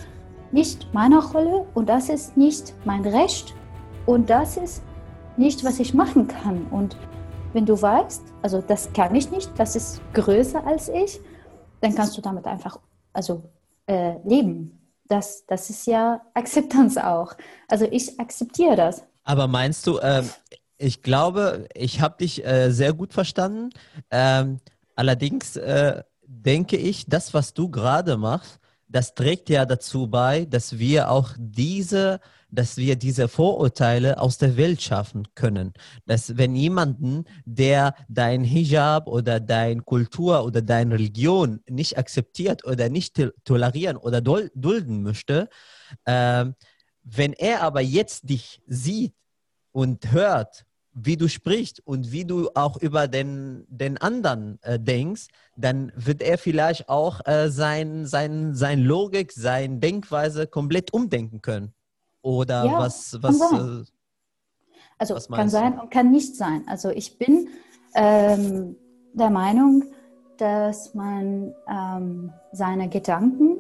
[0.53, 3.55] nicht meine Rolle und das ist nicht mein Recht
[4.07, 4.83] und das ist
[5.37, 6.67] nicht, was ich machen kann.
[6.71, 6.97] Und
[7.53, 11.21] wenn du weißt, also das kann ich nicht, das ist größer als ich,
[11.81, 12.79] dann kannst du damit einfach
[13.13, 13.43] also,
[13.87, 14.77] äh, leben.
[15.09, 17.35] Das, das ist ja Akzeptanz auch.
[17.69, 19.03] Also ich akzeptiere das.
[19.25, 20.29] Aber meinst du, ähm,
[20.79, 23.71] ich glaube, ich habe dich äh, sehr gut verstanden.
[24.11, 24.61] Ähm,
[24.95, 30.79] allerdings äh, denke ich, das, was du gerade machst, das trägt ja dazu bei, dass
[30.79, 35.73] wir auch diese, dass wir diese Vorurteile aus der Welt schaffen können.
[36.07, 42.89] Dass wenn jemanden, der dein Hijab oder deine Kultur oder deine Religion nicht akzeptiert oder
[42.89, 45.49] nicht to- tolerieren oder dul- dulden möchte,
[46.07, 46.55] ähm,
[47.03, 49.15] wenn er aber jetzt dich sieht
[49.73, 55.29] und hört, wie du sprichst und wie du auch über den, den anderen äh, denkst,
[55.57, 61.73] dann wird er vielleicht auch äh, sein, sein, sein Logik, seine Denkweise komplett umdenken können.
[62.23, 63.83] Oder Ja, was, kann was sein.
[63.83, 63.85] äh,
[64.99, 65.83] Also kann sein du?
[65.83, 66.65] und kann nicht sein.
[66.67, 67.49] Also ich bin
[67.95, 68.77] ähm,
[69.15, 69.85] der Meinung,
[70.39, 73.59] dass man ähm, seine Gedanken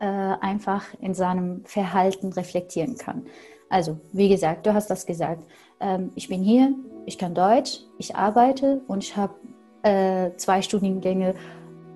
[0.00, 3.26] äh, einfach in seinem Verhalten reflektieren kann.
[3.70, 5.44] Also, wie gesagt, du hast das gesagt.
[5.78, 6.74] Ähm, ich bin hier,
[7.06, 9.34] ich kann Deutsch, ich arbeite und ich habe
[9.82, 11.34] äh, zwei Studiengänge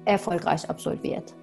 [0.05, 1.35] erfolgreich absolviert.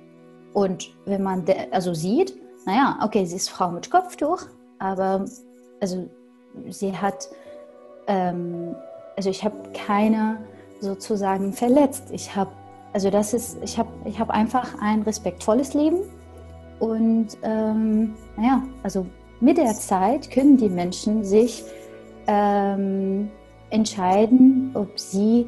[0.54, 2.34] Und wenn man also sieht,
[2.66, 4.44] naja, okay, sie ist Frau mit Kopftuch,
[4.80, 5.26] aber
[5.82, 6.10] also
[6.70, 7.28] sie hat,
[8.08, 8.76] ähm,
[9.18, 10.38] also ich habe keine
[10.80, 12.06] sozusagen verletzt.
[12.12, 12.52] Ich habe,
[12.94, 16.00] also das ist, ich habe, ich habe einfach ein respektvolles Leben
[16.80, 19.06] und ähm, naja, also
[19.42, 21.64] mit der Zeit können die Menschen sich
[22.28, 23.30] ähm,
[23.70, 25.46] entscheiden, ob sie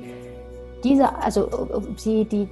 [0.84, 2.50] diese, also ob sie die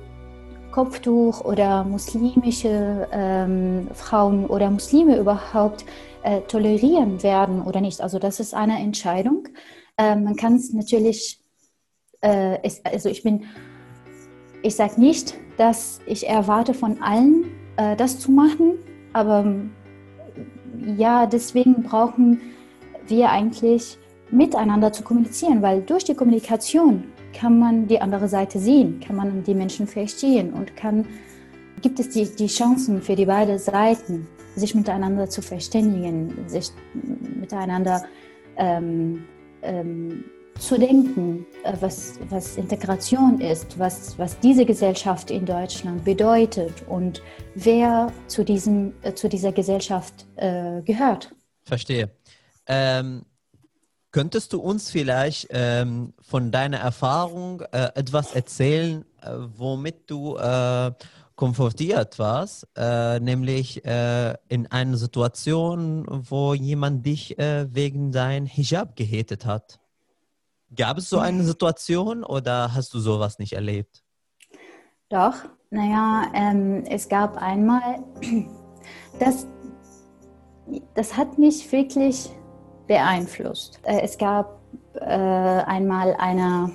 [0.72, 5.86] Kopftuch oder muslimische ähm, Frauen oder Muslime überhaupt
[6.24, 8.02] äh, tolerieren werden oder nicht.
[8.02, 9.48] Also das ist eine Entscheidung.
[9.98, 11.40] Äh, man kann es natürlich,
[12.22, 13.46] äh, also ich bin,
[14.64, 18.76] ich sage nicht, dass ich erwarte von allen, äh, das zu machen,
[19.12, 19.44] aber
[20.98, 22.41] ja, deswegen brauchen
[23.08, 23.98] wir eigentlich
[24.32, 29.44] miteinander zu kommunizieren, weil durch die Kommunikation kann man die andere Seite sehen, kann man
[29.44, 31.06] die Menschen verstehen und kann,
[31.82, 36.72] gibt es die, die Chancen für die beiden Seiten, sich miteinander zu verständigen, sich
[37.39, 38.04] miteinander
[38.58, 39.24] ähm,
[39.62, 40.26] ähm,
[40.62, 47.21] zu denken, äh, was, was Integration ist, was, was diese Gesellschaft in Deutschland bedeutet und
[47.56, 51.34] wer zu, diesem, äh, zu dieser Gesellschaft äh, gehört.
[51.63, 52.12] Verstehe.
[52.67, 53.26] Ähm,
[54.13, 60.91] Könntest du uns vielleicht ähm, von deiner Erfahrung äh, etwas erzählen, äh, womit du äh,
[61.38, 68.97] konfrontiert warst, äh, nämlich äh, in einer Situation, wo jemand dich äh, wegen dein Hijab
[68.97, 69.80] gehatet hat?
[70.76, 74.04] Gab es so eine Situation oder hast du sowas nicht erlebt?
[75.10, 75.34] Doch,
[75.70, 78.04] naja, ähm, es gab einmal,
[79.20, 79.48] das,
[80.94, 82.30] das hat mich wirklich
[82.88, 83.82] beeinflusst.
[83.84, 84.62] Äh, es gab
[84.94, 86.72] äh, einmal eine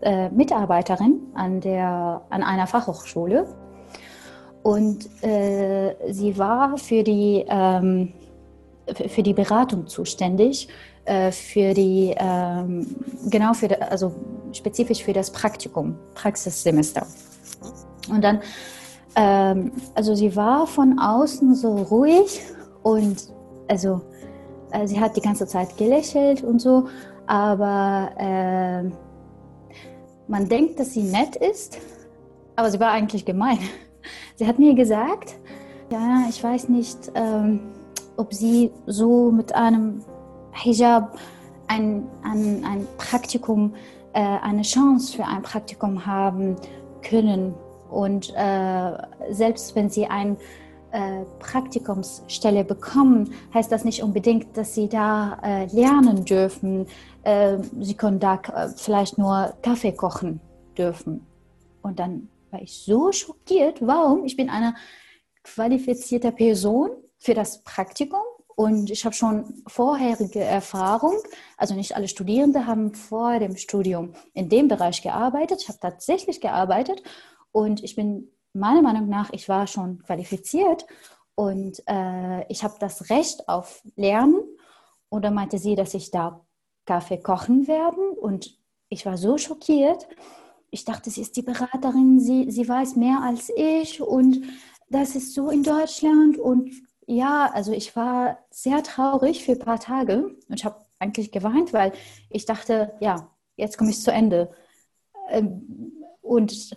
[0.00, 3.48] äh, Mitarbeiterin an, der, an einer Fachhochschule
[4.62, 8.12] und äh, sie war für die, ähm,
[9.08, 10.68] für die Beratung zuständig,
[11.08, 12.86] äh, für die, ähm,
[13.30, 14.12] genau für, also
[14.52, 17.06] spezifisch für das Praktikum, Praxissemester.
[18.10, 18.40] Und dann,
[19.16, 22.42] ähm, also sie war von außen so ruhig
[22.82, 23.32] und
[23.68, 24.02] also
[24.70, 26.88] äh, sie hat die ganze Zeit gelächelt und so,
[27.26, 28.82] aber äh,
[30.28, 31.78] man denkt, dass sie nett ist,
[32.56, 33.58] aber sie war eigentlich gemein.
[34.36, 35.34] Sie hat mir gesagt,
[35.90, 37.60] ja, ich weiß nicht, ähm,
[38.16, 40.04] ob sie so mit einem
[40.62, 41.18] Hijab
[41.68, 43.74] ein, ein, ein Praktikum,
[44.12, 46.56] äh, eine Chance für ein Praktikum haben
[47.02, 47.54] können.
[47.90, 48.92] Und äh,
[49.30, 50.36] selbst wenn sie ein
[50.90, 56.86] äh, Praktikumsstelle bekommen, heißt das nicht unbedingt, dass sie da äh, lernen dürfen.
[57.22, 60.40] Äh, sie können da äh, vielleicht nur Kaffee kochen
[60.76, 61.26] dürfen.
[61.82, 63.86] Und dann war ich so schockiert.
[63.86, 64.24] Warum?
[64.24, 64.74] Ich bin eine
[65.42, 68.20] qualifizierte Person für das Praktikum
[68.58, 71.14] und ich habe schon vorherige Erfahrung.
[71.56, 75.62] Also nicht alle Studierende haben vor dem Studium in dem Bereich gearbeitet.
[75.62, 77.04] Ich habe tatsächlich gearbeitet
[77.52, 80.86] und ich bin meiner Meinung nach, ich war schon qualifiziert
[81.36, 84.42] und äh, ich habe das Recht auf Lernen.
[85.08, 86.44] Und dann meinte sie, dass ich da
[86.84, 90.08] Kaffee kochen werden und ich war so schockiert.
[90.72, 94.42] Ich dachte, sie ist die Beraterin, sie, sie weiß mehr als ich und
[94.90, 96.38] das ist so in Deutschland.
[96.38, 101.32] Und ja, also ich war sehr traurig für ein paar Tage und ich habe eigentlich
[101.32, 101.92] geweint, weil
[102.28, 104.50] ich dachte, ja, jetzt komme ich zu Ende.
[105.30, 106.76] Ähm, und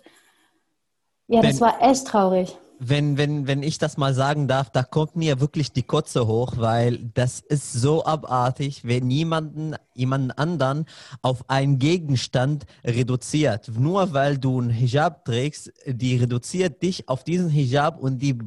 [1.28, 5.14] ja, das war echt traurig wenn, wenn, wenn ich das mal sagen darf, da kommt
[5.14, 10.86] mir wirklich die Kotze hoch, weil das ist so abartig, wenn jemanden, jemanden anderen
[11.22, 13.70] auf einen Gegenstand reduziert.
[13.78, 18.38] Nur weil du einen Hijab trägst, die reduziert dich auf diesen Hijab und die,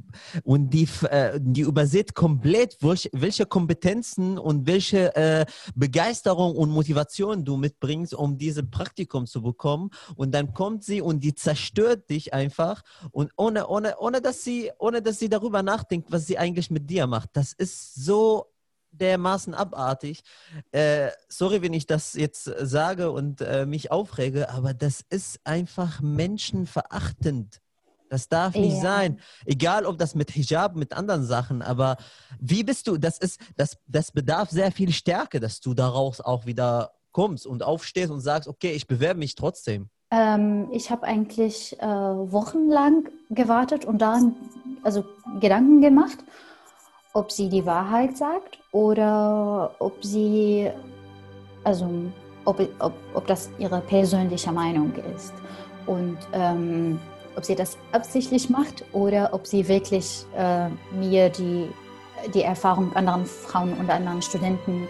[0.44, 5.46] und die, äh, die übersieht komplett, welche, Kompetenzen und welche äh,
[5.76, 9.92] Begeisterung und Motivation du mitbringst, um dieses Praktikum zu bekommen.
[10.16, 14.72] Und dann kommt sie und die zerstört dich einfach und ohne, ohne, ohne dass sie,
[14.80, 17.30] ohne dass sie darüber nachdenkt, was sie eigentlich mit dir macht.
[17.34, 18.52] Das ist so
[18.92, 20.24] dermaßen abartig.
[20.72, 26.02] Äh, sorry, wenn ich das jetzt sage und äh, mich aufrege, aber das ist einfach
[26.02, 27.62] menschenverachtend.
[28.10, 28.82] Das darf nicht Ja.
[28.82, 29.20] sein.
[29.46, 31.98] Egal, ob das mit Hijab, mit anderen Sachen, aber
[32.40, 36.46] wie bist du, das ist, das, das bedarf sehr viel Stärke, dass du daraus auch
[36.46, 39.90] wieder kommst und aufstehst und sagst, okay, ich bewerbe mich trotzdem.
[40.12, 44.36] Ähm, ich habe eigentlich äh, wochenlang gewartet und daran
[44.84, 45.04] also
[45.40, 46.18] Gedanken gemacht,
[47.14, 50.70] ob sie die Wahrheit sagt oder ob sie,
[51.64, 51.90] also
[52.46, 55.34] ob, ob, ob das ihre persönliche Meinung ist
[55.88, 57.00] und ähm,
[57.36, 61.70] ob sie das absichtlich macht oder ob sie wirklich äh, mir die,
[62.34, 64.88] die Erfahrung anderen Frauen und anderen Studenten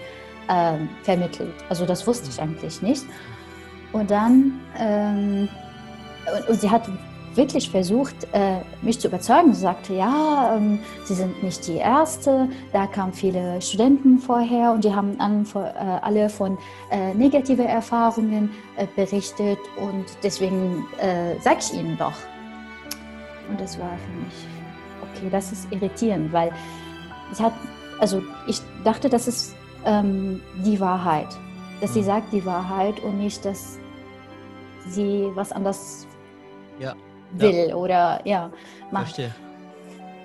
[0.48, 1.54] äh, vermittelt.
[1.70, 3.04] Also das wusste ich eigentlich nicht.
[3.96, 5.48] Und dann, ähm,
[6.36, 6.84] und, und sie hat
[7.34, 9.54] wirklich versucht, äh, mich zu überzeugen.
[9.54, 14.84] Sie sagte, ja, ähm, Sie sind nicht die Erste, da kamen viele Studenten vorher und
[14.84, 15.60] die haben an, äh,
[16.02, 16.58] alle von
[16.92, 22.14] äh, negative Erfahrungen äh, berichtet und deswegen äh, sage ich Ihnen doch.
[23.50, 24.36] Und das war für mich,
[25.04, 26.52] okay, das ist irritierend, weil
[27.32, 27.54] ich hat,
[28.00, 29.56] also ich dachte, das ist
[29.86, 31.28] ähm, die Wahrheit,
[31.80, 32.06] dass sie Mhm.
[32.06, 33.78] sagt die Wahrheit und nicht, dass
[34.88, 36.08] sie was anderes
[36.80, 36.96] Ja,
[37.32, 38.52] will oder ja
[38.92, 39.16] macht.
[39.16, 39.34] verstehe.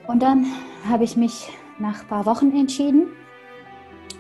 [0.07, 0.47] Und dann
[0.89, 3.09] habe ich mich nach ein paar Wochen entschieden,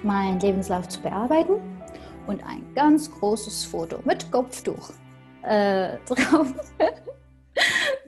[0.03, 1.55] meinen Lebenslauf zu bearbeiten
[2.26, 4.90] und ein ganz großes Foto mit Kopftuch
[5.42, 6.53] äh, drauf.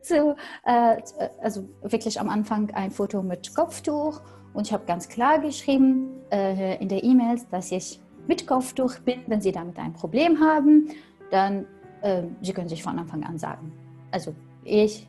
[0.02, 0.96] zu, äh,
[1.42, 4.20] also wirklich am Anfang ein Foto mit Kopftuch
[4.54, 9.20] und ich habe ganz klar geschrieben äh, in der E-Mail, dass ich mit Kopftuch bin.
[9.26, 10.88] Wenn Sie damit ein Problem haben,
[11.30, 11.66] dann
[12.02, 13.72] äh, Sie können sich von Anfang an sagen.
[14.10, 14.34] Also
[14.64, 15.06] ich,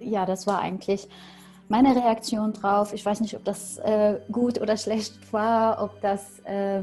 [0.00, 1.08] ja, das war eigentlich
[1.68, 2.92] meine Reaktion drauf.
[2.92, 6.82] Ich weiß nicht, ob das äh, gut oder schlecht war, ob das, äh,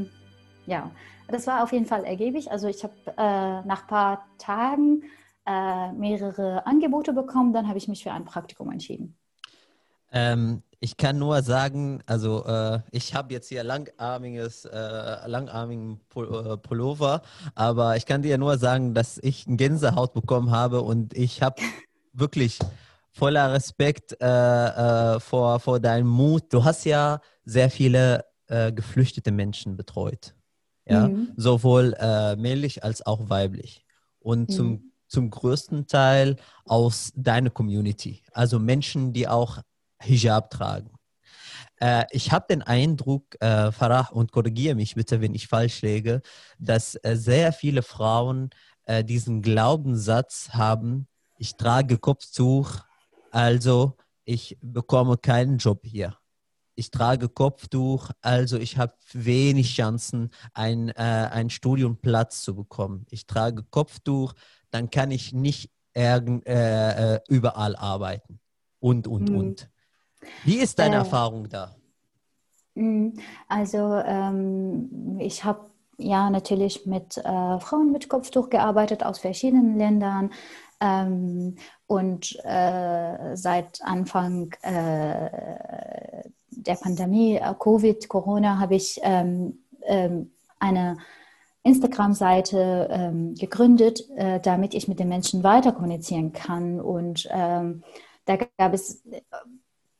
[0.65, 0.91] ja,
[1.27, 2.51] das war auf jeden Fall ergiebig.
[2.51, 5.03] Also ich habe äh, nach ein paar Tagen
[5.45, 9.15] äh, mehrere Angebote bekommen, dann habe ich mich für ein Praktikum entschieden.
[10.11, 16.27] Ähm, ich kann nur sagen, also äh, ich habe jetzt hier langarmiges, äh, langarmigen Pul
[16.27, 17.21] äh, Pullover,
[17.55, 21.61] aber ich kann dir nur sagen, dass ich Gänsehaut bekommen habe und ich habe
[22.11, 22.59] wirklich
[23.13, 26.51] voller Respekt äh, äh, vor, vor deinem Mut.
[26.51, 30.35] Du hast ja sehr viele äh, geflüchtete Menschen betreut,
[30.85, 31.31] ja, Mhm.
[31.37, 31.95] sowohl
[32.37, 33.85] männlich als auch weiblich
[34.19, 34.53] und Mhm.
[34.53, 39.59] zum, zum größten Teil aus deiner Community, also Menschen, die auch
[40.03, 40.91] Hijab tragen.
[41.79, 46.21] Äh, ich habe den Eindruck, äh, Farah, und korrigiere mich bitte, wenn ich falsch lege,
[46.59, 48.49] dass äh, sehr viele Frauen
[48.85, 52.79] äh, diesen Glaubenssatz haben, ich trage Kopftuch,
[53.31, 56.15] also ich bekomme keinen Job hier.
[56.75, 63.05] Ich trage Kopftuch, also ich habe wenig Chancen, ein, äh, einen Studienplatz zu bekommen.
[63.09, 64.33] Ich trage Kopftuch,
[64.71, 68.39] dann kann ich nicht irgend, äh, überall arbeiten.
[68.79, 69.37] Und, und, Mhm.
[69.37, 69.69] und.
[70.43, 71.75] Wie ist deine Äh, Erfahrung da?
[72.75, 73.09] Mm,
[73.47, 80.31] Also ähm, ich habe ja natürlich mit äh, Frauen mit Kopftuch gearbeitet aus verschiedenen Ländern
[80.81, 81.55] ähm,
[81.87, 90.97] und äh, seit Anfang äh, der Pandemie, äh, Covid, Corona, habe ich ähm, ähm, eine
[91.63, 96.81] Instagram-Seite ähm, gegründet, äh, damit ich mit den Menschen weiter kommunizieren kann.
[96.81, 97.83] Und ähm,
[98.25, 99.03] da gab es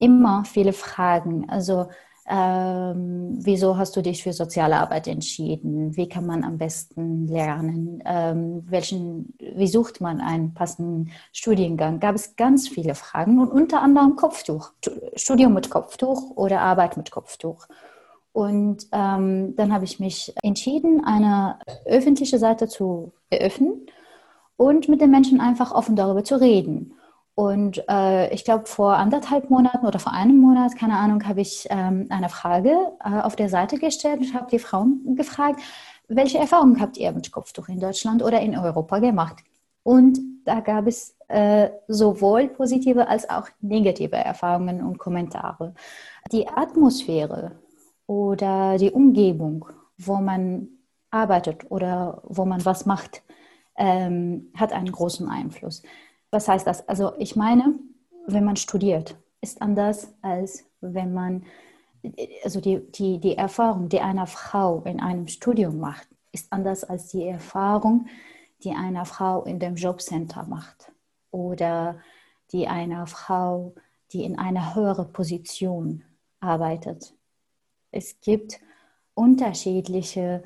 [0.03, 1.49] immer viele Fragen.
[1.49, 1.87] Also
[2.25, 5.95] ähm, wieso hast du dich für soziale Arbeit entschieden?
[5.97, 8.01] Wie kann man am besten lernen?
[8.05, 11.99] Ähm, welchen, wie sucht man einen passenden Studiengang?
[11.99, 14.71] Gab es ganz viele Fragen und unter anderem Kopftuch,
[15.15, 17.67] Studium mit Kopftuch oder Arbeit mit Kopftuch.
[18.31, 23.85] Und ähm, dann habe ich mich entschieden, eine öffentliche Seite zu eröffnen
[24.55, 26.93] und mit den Menschen einfach offen darüber zu reden.
[27.35, 31.65] Und äh, ich glaube, vor anderthalb Monaten oder vor einem Monat, keine Ahnung, habe ich
[31.71, 35.59] ähm, eine Frage äh, auf der Seite gestellt und habe die Frauen gefragt,
[36.07, 39.37] welche Erfahrungen habt ihr mit Kopftuch in Deutschland oder in Europa gemacht?
[39.81, 45.73] Und da gab es äh, sowohl positive als auch negative Erfahrungen und Kommentare.
[46.31, 47.53] Die Atmosphäre
[48.05, 49.65] oder die Umgebung,
[49.97, 50.67] wo man
[51.09, 53.23] arbeitet oder wo man was macht,
[53.75, 55.81] ähm, hat einen großen Einfluss.
[56.33, 56.89] Was heißt das?
[56.89, 57.75] Also ich meine,
[58.25, 61.45] wenn man studiert, ist anders als wenn man,
[62.43, 67.09] also die, die, die Erfahrung, die eine Frau in einem Studium macht, ist anders als
[67.09, 68.07] die Erfahrung,
[68.63, 70.91] die eine Frau in dem Jobcenter macht
[71.29, 71.99] oder
[72.51, 73.75] die eine Frau,
[74.11, 76.03] die in einer höheren Position
[76.39, 77.13] arbeitet.
[77.91, 78.59] Es gibt
[79.13, 80.41] unterschiedliche,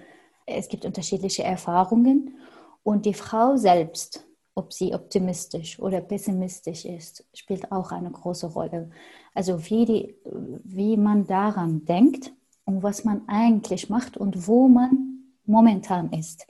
[0.45, 2.37] es gibt unterschiedliche Erfahrungen
[2.83, 4.26] und die Frau selbst
[4.57, 8.89] ob sie optimistisch oder pessimistisch ist, spielt auch eine große Rolle.
[9.35, 10.15] Also wie, die,
[10.63, 12.33] wie man daran denkt
[12.65, 16.47] und was man eigentlich macht und wo man momentan ist.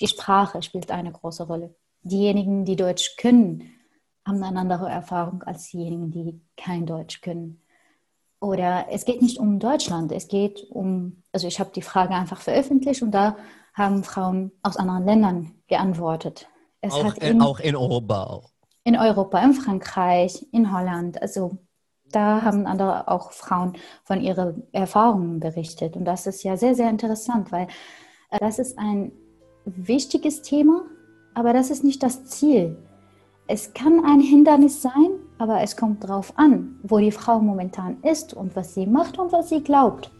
[0.00, 1.74] Die Sprache spielt eine große Rolle.
[2.02, 3.62] Diejenigen, die Deutsch können,
[4.26, 7.62] haben eine andere Erfahrung als diejenigen, die kein Deutsch können.
[8.40, 12.42] Oder es geht nicht um Deutschland, es geht um, also ich habe die Frage einfach
[12.42, 13.36] veröffentlicht und da
[13.72, 16.46] haben Frauen aus anderen Ländern geantwortet.
[16.80, 18.50] Es auch, in, auch in Europa auch.
[18.84, 21.20] In Europa, in Frankreich, in Holland.
[21.20, 21.58] Also
[22.10, 23.74] da haben andere auch Frauen
[24.04, 25.96] von ihren Erfahrungen berichtet.
[25.96, 27.68] Und das ist ja sehr, sehr interessant, weil
[28.30, 29.12] äh, das ist ein
[29.64, 30.84] wichtiges Thema,
[31.34, 32.76] aber das ist nicht das Ziel.
[33.46, 38.34] Es kann ein Hindernis sein, aber es kommt darauf an, wo die Frau momentan ist
[38.34, 40.10] und was sie macht und was sie glaubt.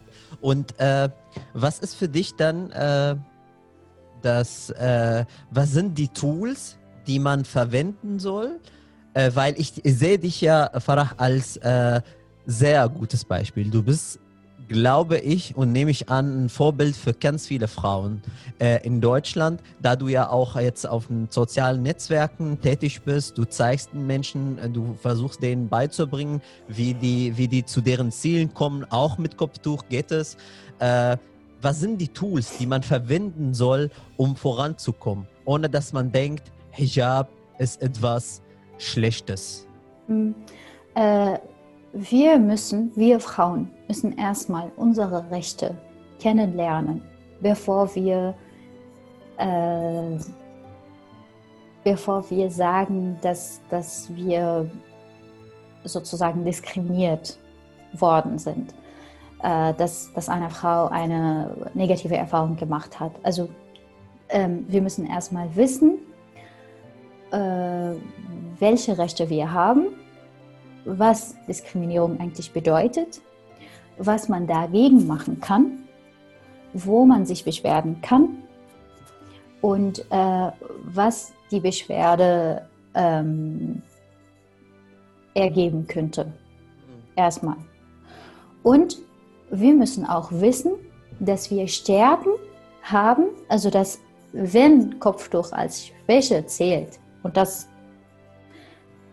[0.41, 1.09] Und äh,
[1.55, 3.17] was ist für dich dann äh,
[4.23, 8.61] das, äh, was sind die Tools, die man verwenden soll?
[9.15, 12.01] Äh, weil ich, sehe dich ja, Farah, als äh,
[12.47, 13.71] sehr gutes Beispiel.
[13.71, 14.21] Du bist
[14.69, 18.23] glaube ich und nehme ich an, ein Vorbild für ganz viele Frauen
[18.61, 23.37] äh, in Deutschland, da du ja auch jetzt auf den sozialen Netzwerken tätig bist.
[23.39, 28.13] Du zeigst den Menschen, äh, du versuchst denen beizubringen, wie die, wie die zu deren
[28.13, 28.85] Zielen kommen.
[28.91, 30.37] Auch mit Kopftuch geht es.
[31.61, 37.29] Was sind die Tools, die man verwenden soll, um voranzukommen, ohne dass man denkt, Hijab
[37.59, 38.43] ist etwas
[38.79, 39.67] Schlechtes?
[40.07, 40.35] Hm.
[40.95, 41.39] Äh,
[41.93, 45.77] wir müssen, wir Frauen, müssen erstmal unsere Rechte
[46.21, 47.03] kennenlernen,
[47.41, 48.35] bevor wir,
[49.39, 50.19] äh,
[51.83, 54.71] bevor wir sagen, dass, dass wir
[55.85, 57.39] sozusagen diskriminiert
[57.95, 58.75] worden sind,
[59.41, 63.13] dass, dass eine Frau eine negative Erfahrung gemacht hat.
[63.23, 63.49] Also
[64.29, 65.99] ähm, wir müssen erstmal wissen,
[67.31, 67.95] äh,
[68.59, 69.89] welche Rechte wir haben
[70.89, 73.21] was Diskriminierung eigentlich bedeutet,
[73.99, 75.85] was man dagegen machen kann,
[76.73, 78.43] wo man sich beschweren kann
[79.61, 80.51] und äh,
[80.85, 83.83] was die Beschwerde ähm,
[85.35, 86.33] ergeben könnte.
[87.17, 87.57] Erstmal.
[88.63, 88.99] Und
[89.51, 90.73] wir müssen auch wissen,
[91.21, 92.31] dass wir Stärken
[92.83, 93.99] haben, also dass
[94.33, 97.69] wenn Kopftuch als Schwäche zählt, und das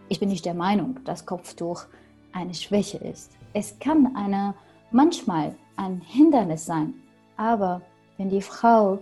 [0.08, 1.86] ich bin nicht der Meinung, dass Kopftuch
[2.32, 3.32] eine Schwäche ist.
[3.54, 4.54] Es kann eine,
[4.92, 6.94] manchmal ein Hindernis sein,
[7.38, 7.82] aber
[8.18, 9.00] wenn die Frau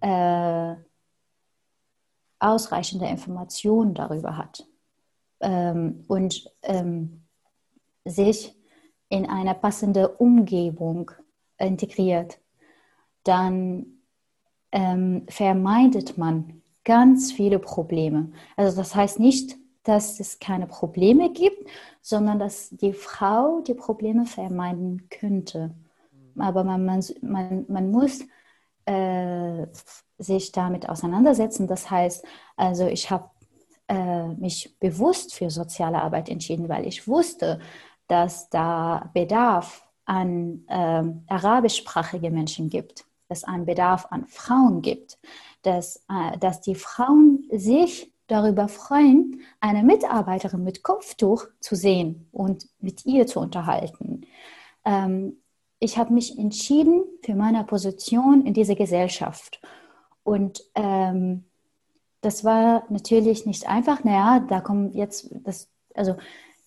[0.00, 0.74] äh,
[2.38, 4.66] ausreichende Informationen darüber hat
[5.40, 7.24] ähm, und ähm,
[8.04, 8.55] sich
[9.08, 11.10] in eine passende Umgebung
[11.58, 12.38] integriert,
[13.24, 13.86] dann
[14.72, 18.32] ähm, vermeidet man ganz viele Probleme.
[18.56, 21.68] Also das heißt nicht, dass es keine Probleme gibt,
[22.02, 25.74] sondern dass die Frau die Probleme vermeiden könnte.
[26.38, 28.20] Aber man, man, man, man muss
[28.84, 29.66] äh,
[30.18, 31.66] sich damit auseinandersetzen.
[31.66, 32.24] Das heißt,
[32.56, 33.30] also ich habe
[33.88, 37.60] äh, mich bewusst für soziale Arbeit entschieden, weil ich wusste,
[38.08, 41.02] dass da Bedarf an äh,
[41.32, 45.18] arabischsprachige Menschen gibt, dass ein Bedarf an Frauen gibt,
[45.62, 52.66] dass, äh, dass die Frauen sich darüber freuen, eine Mitarbeiterin mit Kopftuch zu sehen und
[52.80, 54.26] mit ihr zu unterhalten.
[54.84, 55.36] Ähm,
[55.78, 59.60] ich habe mich entschieden für meine Position in dieser Gesellschaft.
[60.24, 61.44] Und ähm,
[62.20, 64.02] das war natürlich nicht einfach.
[64.02, 66.16] Naja, da kommen jetzt, das, also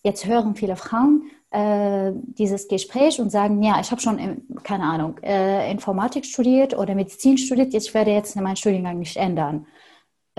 [0.02, 5.18] jetzt hören viele Frauen äh, dieses Gespräch und sagen, ja, ich habe schon, keine Ahnung,
[5.22, 9.66] äh, Informatik studiert oder Medizin studiert, ich werde jetzt meinen Studiengang nicht ändern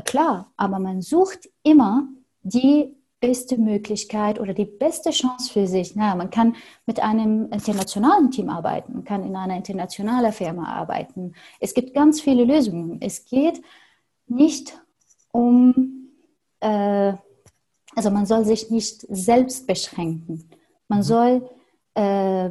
[0.03, 2.07] klar, aber man sucht immer
[2.43, 5.95] die beste Möglichkeit oder die beste Chance für sich.
[5.95, 6.55] Naja, man kann
[6.87, 11.33] mit einem internationalen Team arbeiten, man kann in einer internationalen Firma arbeiten.
[11.59, 12.97] Es gibt ganz viele Lösungen.
[12.99, 13.61] Es geht
[14.27, 14.79] nicht
[15.31, 16.09] um,
[16.61, 17.13] äh,
[17.95, 20.49] also man soll sich nicht selbst beschränken.
[20.87, 21.03] Man mhm.
[21.03, 21.49] soll
[21.95, 22.49] äh,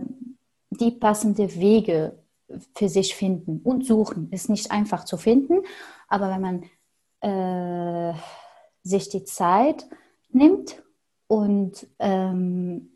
[0.70, 2.18] die passenden Wege
[2.74, 4.30] für sich finden und suchen.
[4.30, 5.62] Ist nicht einfach zu finden,
[6.08, 8.14] aber wenn man äh,
[8.82, 9.86] sich die Zeit
[10.30, 10.82] nimmt
[11.26, 12.90] und ähm,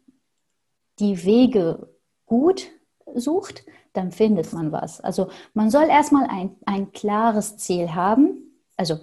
[0.98, 1.88] die Wege
[2.26, 2.70] gut
[3.14, 5.00] sucht, dann findet man was.
[5.00, 8.60] Also man soll erstmal ein, ein klares Ziel haben.
[8.76, 8.98] Also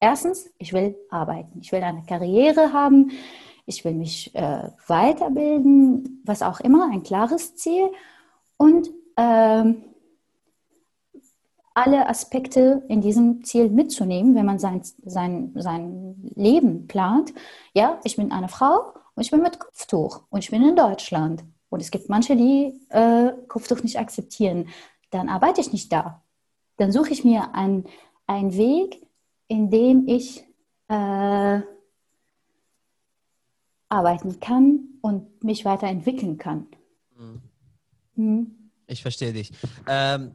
[0.00, 3.12] erstens, ich will arbeiten, ich will eine Karriere haben,
[3.66, 7.90] ich will mich äh, weiterbilden, was auch immer, ein klares Ziel.
[8.56, 9.84] Und ähm,
[11.74, 17.32] alle Aspekte in diesem Ziel mitzunehmen, wenn man sein, sein, sein Leben plant.
[17.74, 21.44] Ja, ich bin eine Frau und ich bin mit Kopftuch und ich bin in Deutschland.
[21.68, 24.68] Und es gibt manche, die äh, Kopftuch nicht akzeptieren.
[25.10, 26.22] Dann arbeite ich nicht da.
[26.76, 27.84] Dann suche ich mir einen,
[28.26, 29.06] einen Weg,
[29.50, 30.44] in dem ich
[30.88, 31.60] äh,
[33.88, 36.68] arbeiten kann und mich weiterentwickeln kann.
[37.16, 37.42] Mhm.
[38.14, 38.70] Mhm.
[38.86, 39.52] Ich verstehe dich.
[39.88, 40.34] Ähm,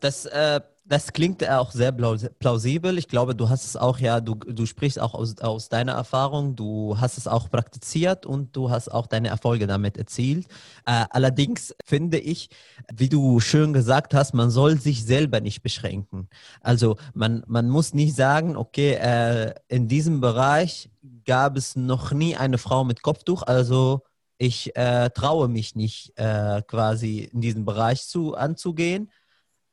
[0.00, 2.98] das, äh, das klingt auch sehr plausibel.
[2.98, 6.56] Ich glaube, du hast es auch, ja, du, du sprichst auch aus, aus deiner Erfahrung,
[6.56, 10.46] du hast es auch praktiziert und du hast auch deine Erfolge damit erzielt.
[10.84, 12.50] Äh, allerdings finde ich,
[12.92, 16.28] wie du schön gesagt hast, man soll sich selber nicht beschränken.
[16.60, 20.90] Also man, man muss nicht sagen, okay, äh, in diesem Bereich
[21.24, 24.02] gab es noch nie eine Frau mit Kopftuch, also
[24.36, 29.10] ich äh, traue mich nicht äh, quasi in diesen Bereich zu, anzugehen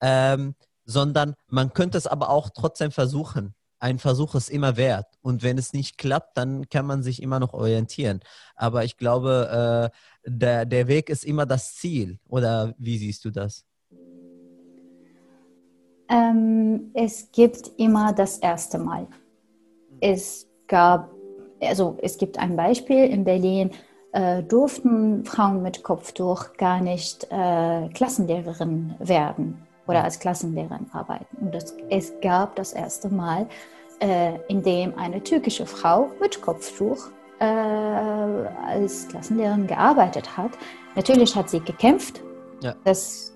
[0.02, 0.56] ähm,
[0.86, 3.54] sondern man könnte es aber auch trotzdem versuchen.
[3.80, 5.08] Ein Versuch ist immer wert.
[5.22, 8.20] Und wenn es nicht klappt, dann kann man sich immer noch orientieren.
[8.56, 12.20] Aber ich glaube, äh, der, der Weg ist immer das Ziel.
[12.30, 13.66] Oder wie siehst du das?
[16.10, 19.08] Ähm, es gibt immer das erste Mal.
[20.00, 21.10] Es gab,
[21.60, 23.72] also es gibt ein Beispiel in Berlin,
[24.12, 31.38] äh, durften Frauen mit Kopftuch gar nicht äh, Klassenlehrerin werden oder als Klassenlehrerin arbeiten.
[31.40, 33.48] Und das, es gab das erste Mal,
[34.00, 40.52] äh, in dem eine türkische Frau mit Kopftuch äh, als Klassenlehrerin gearbeitet hat.
[40.96, 42.22] Natürlich hat sie gekämpft.
[42.62, 42.76] Ja.
[42.86, 43.34] Das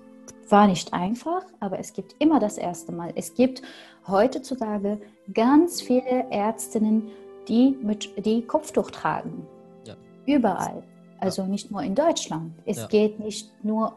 [0.48, 3.12] war nicht einfach, aber es gibt immer das erste Mal.
[3.16, 3.62] Es gibt
[4.08, 4.98] heutzutage
[5.34, 7.10] ganz viele Ärztinnen,
[7.48, 9.46] die, mit, die Kopftuch tragen.
[9.84, 9.94] Ja.
[10.24, 10.82] Überall.
[11.18, 11.48] Also ja.
[11.48, 12.52] nicht nur in Deutschland.
[12.64, 13.94] Es geht nicht nur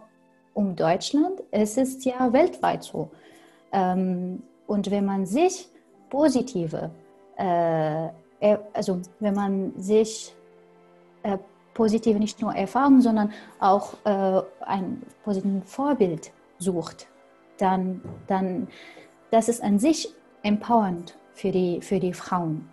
[0.59, 3.09] um Deutschland, es ist ja weltweit so.
[3.71, 5.69] Ähm, und wenn man sich
[6.09, 6.91] positive,
[7.37, 8.09] äh,
[8.73, 10.35] also wenn man sich
[11.23, 11.37] äh,
[11.73, 13.31] positive nicht nur Erfahrungen, sondern
[13.61, 17.07] auch äh, ein positives Vorbild sucht,
[17.57, 18.67] dann, dann
[19.31, 22.67] das ist an sich empowernd für die, für die Frauen.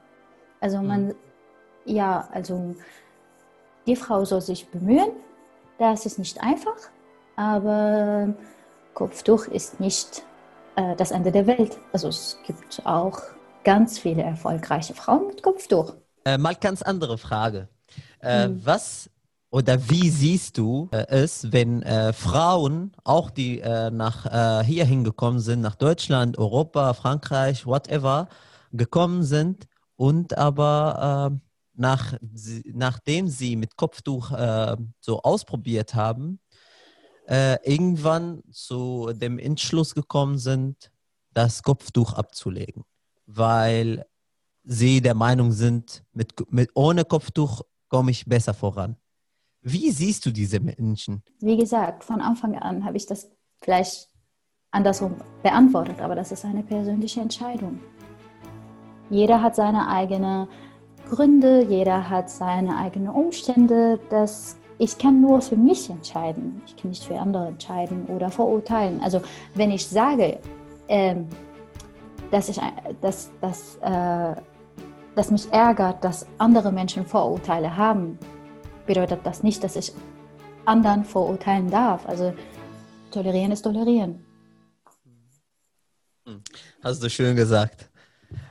[0.58, 1.14] Also man, mhm.
[1.84, 2.74] ja, also
[3.86, 5.12] die Frau soll sich bemühen,
[5.78, 6.90] das ist nicht einfach,
[7.36, 8.34] aber
[8.94, 10.24] Kopftuch ist nicht
[10.76, 11.78] äh, das Ende der Welt.
[11.92, 13.20] Also es gibt auch
[13.62, 15.94] ganz viele erfolgreiche Frauen mit Kopftuch.
[16.24, 17.68] Äh, mal ganz andere Frage.
[18.20, 18.60] Äh, hm.
[18.64, 19.10] Was
[19.50, 25.40] oder wie siehst du äh, es, wenn äh, Frauen, auch die äh, nach hier hingekommen
[25.40, 28.28] sind, nach Deutschland, Europa, Frankreich, whatever,
[28.72, 29.66] gekommen sind
[29.96, 31.38] und aber äh,
[31.78, 32.14] nach,
[32.72, 34.30] nachdem sie mit Kopftuch
[34.98, 36.40] so ausprobiert haben,
[37.28, 40.90] äh, irgendwann zu dem Entschluss gekommen sind,
[41.32, 42.84] das Kopftuch abzulegen,
[43.26, 44.06] weil
[44.64, 48.96] sie der Meinung sind, mit, mit ohne Kopftuch komme ich besser voran.
[49.62, 51.22] Wie siehst du diese Menschen?
[51.40, 53.28] Wie gesagt, von Anfang an habe ich das
[53.60, 54.08] vielleicht
[54.70, 57.80] andersrum beantwortet, aber das ist eine persönliche Entscheidung.
[59.10, 60.48] Jeder hat seine eigenen
[61.08, 64.00] Gründe, jeder hat seine eigenen Umstände.
[64.10, 66.62] Das ich kann nur für mich entscheiden.
[66.66, 69.00] Ich kann nicht für andere entscheiden oder verurteilen.
[69.00, 69.22] Also
[69.54, 70.38] wenn ich sage,
[70.88, 71.28] ähm,
[72.30, 72.60] dass, ich,
[73.00, 74.34] dass, dass, äh,
[75.14, 78.18] dass mich ärgert, dass andere Menschen Vorurteile haben,
[78.86, 79.92] bedeutet das nicht, dass ich
[80.64, 82.06] anderen verurteilen darf.
[82.06, 82.34] Also
[83.10, 84.24] tolerieren ist tolerieren.
[86.26, 86.42] Hm.
[86.82, 87.88] Hast du schön gesagt.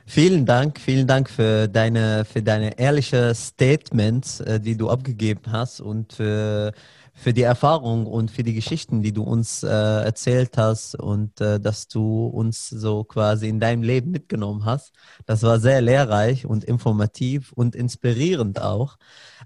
[0.08, 5.80] Vielen Dank, vielen Dank für deine, für deine ehrliche Statements, äh, die du abgegeben hast
[5.80, 6.72] und für,
[7.12, 11.58] für die Erfahrung und für die Geschichten, die du uns äh, erzählt hast und äh,
[11.58, 14.92] dass du uns so quasi in deinem Leben mitgenommen hast.
[15.26, 18.98] Das war sehr lehrreich und informativ und inspirierend auch.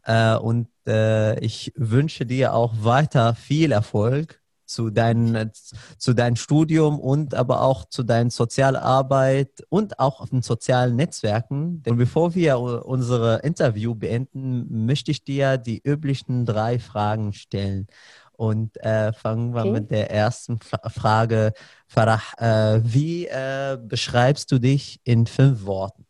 [0.04, 4.39] Äh, und äh, ich wünsche dir auch weiter viel Erfolg
[4.70, 5.50] zu deinem
[5.98, 11.82] zu dein Studium und aber auch zu deiner Sozialarbeit und auch auf den sozialen Netzwerken.
[11.86, 17.88] Und bevor wir unser Interview beenden, möchte ich dir die üblichen drei Fragen stellen.
[18.32, 19.70] Und äh, fangen wir okay.
[19.72, 21.52] mit der ersten Frage.
[21.86, 26.06] Farah, äh, wie äh, beschreibst du dich in fünf Worten?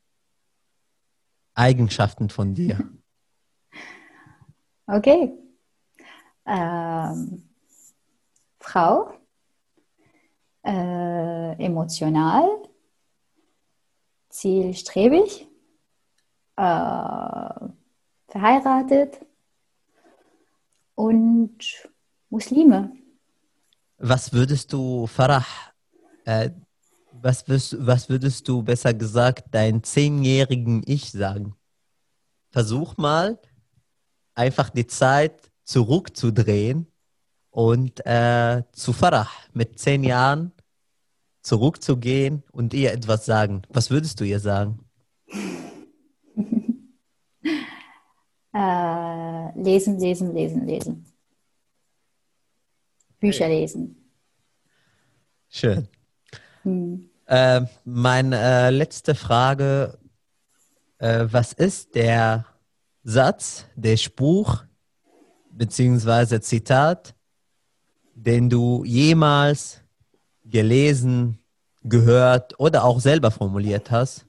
[1.55, 2.79] Eigenschaften von dir.
[4.93, 5.33] Okay.
[6.47, 7.50] Ähm
[8.71, 9.13] Frau,
[10.65, 12.45] äh, emotional,
[14.29, 15.49] zielstrebig,
[16.55, 16.63] äh,
[18.29, 19.27] verheiratet
[20.95, 21.59] und
[22.29, 22.93] Muslime.
[23.99, 25.45] Was würdest du Farah
[26.25, 26.51] äh,
[27.11, 31.57] was, wirst, was würdest du besser gesagt dein zehnjährigen Ich sagen?
[32.51, 33.41] Versuch mal,
[34.37, 36.90] einfach die Zeit zurückzudrehen
[37.51, 40.53] und äh, zu Farah mit zehn Jahren
[41.43, 43.63] zurückzugehen und ihr etwas sagen.
[43.69, 44.85] Was würdest du ihr sagen?
[48.53, 51.07] äh, lesen, lesen, lesen, lesen.
[53.19, 53.97] Bücher lesen.
[55.49, 55.89] Schön.
[56.63, 57.11] Hm.
[57.27, 59.99] Äh, meine letzte Frage.
[60.99, 62.47] Äh, was ist der
[63.03, 64.65] Satz, der Spruch
[65.51, 67.15] beziehungsweise Zitat,
[68.25, 69.81] den du jemals
[70.45, 71.39] gelesen,
[71.83, 74.27] gehört oder auch selber formuliert hast,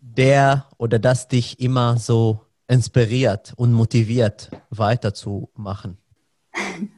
[0.00, 5.98] der oder das dich immer so inspiriert und motiviert, weiterzumachen?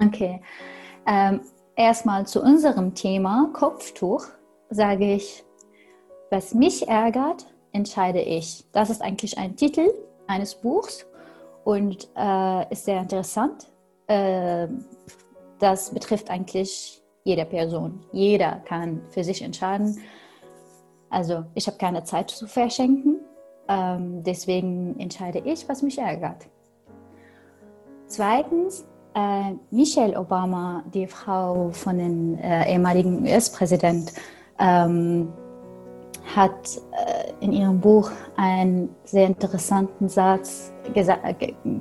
[0.00, 0.40] Okay.
[1.06, 1.42] Ähm,
[1.76, 4.24] erstmal zu unserem Thema Kopftuch
[4.68, 5.44] sage ich,
[6.28, 8.64] was mich ärgert, entscheide ich.
[8.72, 9.92] Das ist eigentlich ein Titel
[10.26, 11.06] eines Buchs
[11.62, 13.71] und äh, ist sehr interessant.
[14.06, 14.68] Äh,
[15.58, 18.04] das betrifft eigentlich jede Person.
[18.12, 20.00] Jeder kann für sich entscheiden.
[21.08, 23.20] Also ich habe keine Zeit zu verschenken.
[23.68, 26.46] Ähm, deswegen entscheide ich, was mich ärgert.
[28.06, 28.84] Zweitens,
[29.14, 34.12] äh, Michelle Obama, die Frau von dem äh, ehemaligen US-Präsident,
[34.58, 35.32] ähm,
[36.34, 40.72] hat äh, in ihrem Buch einen sehr interessanten Satz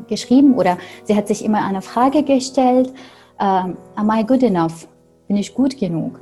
[0.08, 2.94] geschrieben oder sie hat sich immer eine Frage gestellt,
[3.40, 4.88] ähm, am I good enough?
[5.28, 6.20] Bin ich gut genug?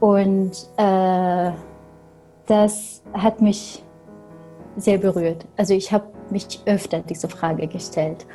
[0.00, 1.50] Und äh,
[2.46, 3.82] das hat mich
[4.76, 5.46] sehr berührt.
[5.56, 8.26] Also ich habe mich öfter diese Frage gestellt.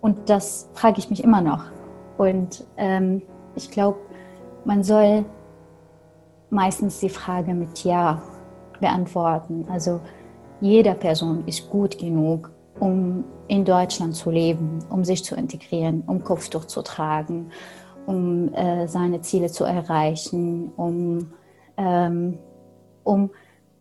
[0.00, 1.64] Und das frage ich mich immer noch.
[2.18, 3.22] Und ähm,
[3.54, 3.98] ich glaube,
[4.64, 5.24] man soll
[6.50, 8.22] meistens die Frage mit Ja
[8.80, 9.66] beantworten.
[9.70, 10.00] Also
[10.60, 16.22] jeder Person ist gut genug, um in Deutschland zu leben, um sich zu integrieren, um
[16.22, 17.50] Kopftuch zu tragen,
[18.06, 21.32] um äh, seine Ziele zu erreichen, um,
[21.76, 22.38] ähm,
[23.04, 23.30] um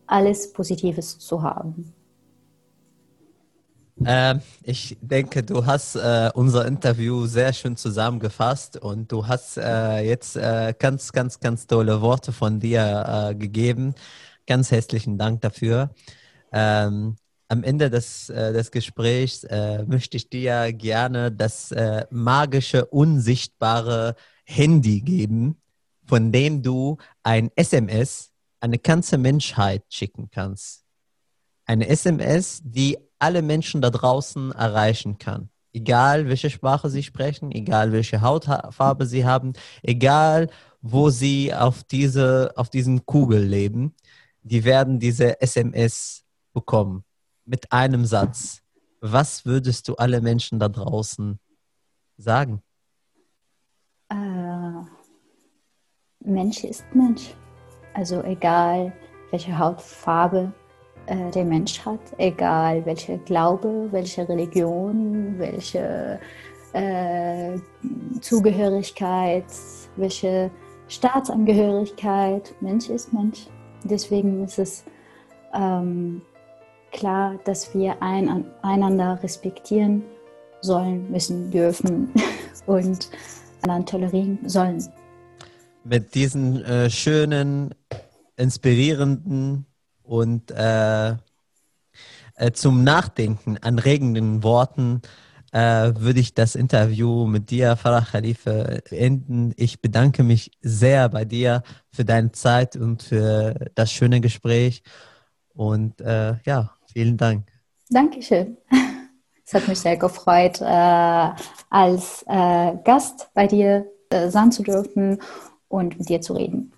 [0.08, 1.94] alles Positives zu haben.
[4.04, 10.02] Äh, ich denke, du hast äh, unser Interview sehr schön zusammengefasst und du hast äh,
[10.02, 13.96] jetzt äh, ganz, ganz, ganz tolle Worte von dir äh, gegeben.
[14.48, 15.92] Ganz herzlichen Dank dafür.
[16.52, 17.16] Ähm,
[17.48, 19.46] am Ende des, äh, des Gesprächs
[19.86, 21.74] möchte ich dir gerne das
[22.10, 24.16] magische, unsichtbare
[24.46, 25.62] Handy geben,
[26.06, 30.84] von dem du ein SMS an eine ganze Menschheit schicken kannst.
[31.66, 35.50] Eine SMS, die alle Menschen da draußen erreichen kann.
[35.74, 40.52] Egal, welche Sprache sie sprechen, egal, welche Hautfarbe sie haben, egal,
[40.82, 43.96] wo sie auf, diese, auf diesen Kugel leben,
[44.44, 46.24] die werden diese SMS
[46.54, 47.04] bekommen
[47.46, 48.62] mit einem Satz.
[49.02, 51.40] Was würdest du alle Menschen da draußen
[52.18, 52.62] sagen?
[54.10, 54.86] Äh,
[56.20, 57.34] Mensch ist Mensch.
[57.96, 58.94] Also egal,
[59.32, 60.54] welche Hautfarbe
[61.08, 66.20] äh, der Mensch hat, egal welche Glaube, welche Religion, welche
[66.74, 67.58] äh,
[68.22, 69.46] Zugehörigkeit,
[69.96, 70.52] welche
[70.88, 72.54] Staatsangehörigkeit.
[72.62, 73.48] Mensch ist Mensch.
[73.84, 74.84] Deswegen ist es
[75.54, 76.22] ähm,
[76.92, 80.04] klar, dass wir ein, einander respektieren
[80.62, 82.12] sollen, müssen, dürfen
[82.66, 83.10] und
[83.64, 84.84] einander tolerieren sollen.
[85.84, 87.76] Mit diesen äh, schönen,
[88.38, 89.66] inspirierenden
[90.06, 91.16] und äh,
[92.36, 95.02] äh, zum Nachdenken anregenden Worten
[95.52, 99.54] äh, würde ich das Interview mit dir, Farah Khalife, enden.
[99.56, 104.84] Ich bedanke mich sehr bei dir für deine Zeit und für das schöne Gespräch.
[105.54, 107.48] Und äh, ja, vielen Dank.
[107.90, 108.58] Dankeschön.
[109.46, 111.30] Es hat mich sehr gefreut, äh,
[111.70, 113.86] als äh, Gast bei dir
[114.28, 115.20] sein zu dürfen
[115.68, 116.75] und mit dir zu reden.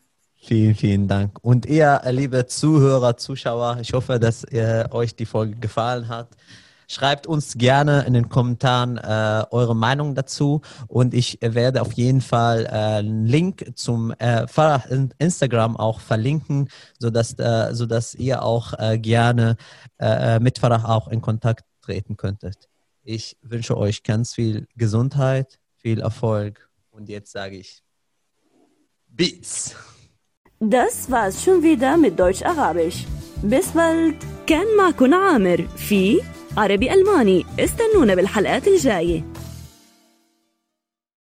[0.48, 1.40] Vielen, vielen Dank.
[1.42, 6.30] Und ihr, liebe Zuhörer, Zuschauer, ich hoffe, dass ihr, euch die Folge gefallen hat.
[6.88, 12.22] Schreibt uns gerne in den Kommentaren äh, eure Meinung dazu und ich werde auf jeden
[12.22, 14.46] Fall äh, einen Link zum äh,
[15.20, 19.58] Instagram auch verlinken, sodass, äh, sodass ihr auch äh, gerne
[20.00, 22.70] äh, mit Farah auch in Kontakt treten könntet.
[23.04, 27.84] Ich wünsche euch ganz viel Gesundheit, viel Erfolg und jetzt sage ich
[29.10, 29.76] Beats.
[30.60, 33.06] Das war's schon wieder mit Deutsch-Arabisch.
[33.44, 34.16] Bis bald
[34.48, 36.22] كان معكم عامر في
[36.58, 37.46] عربي ألماني.
[37.60, 39.24] استنونا بالحلقات الجاية.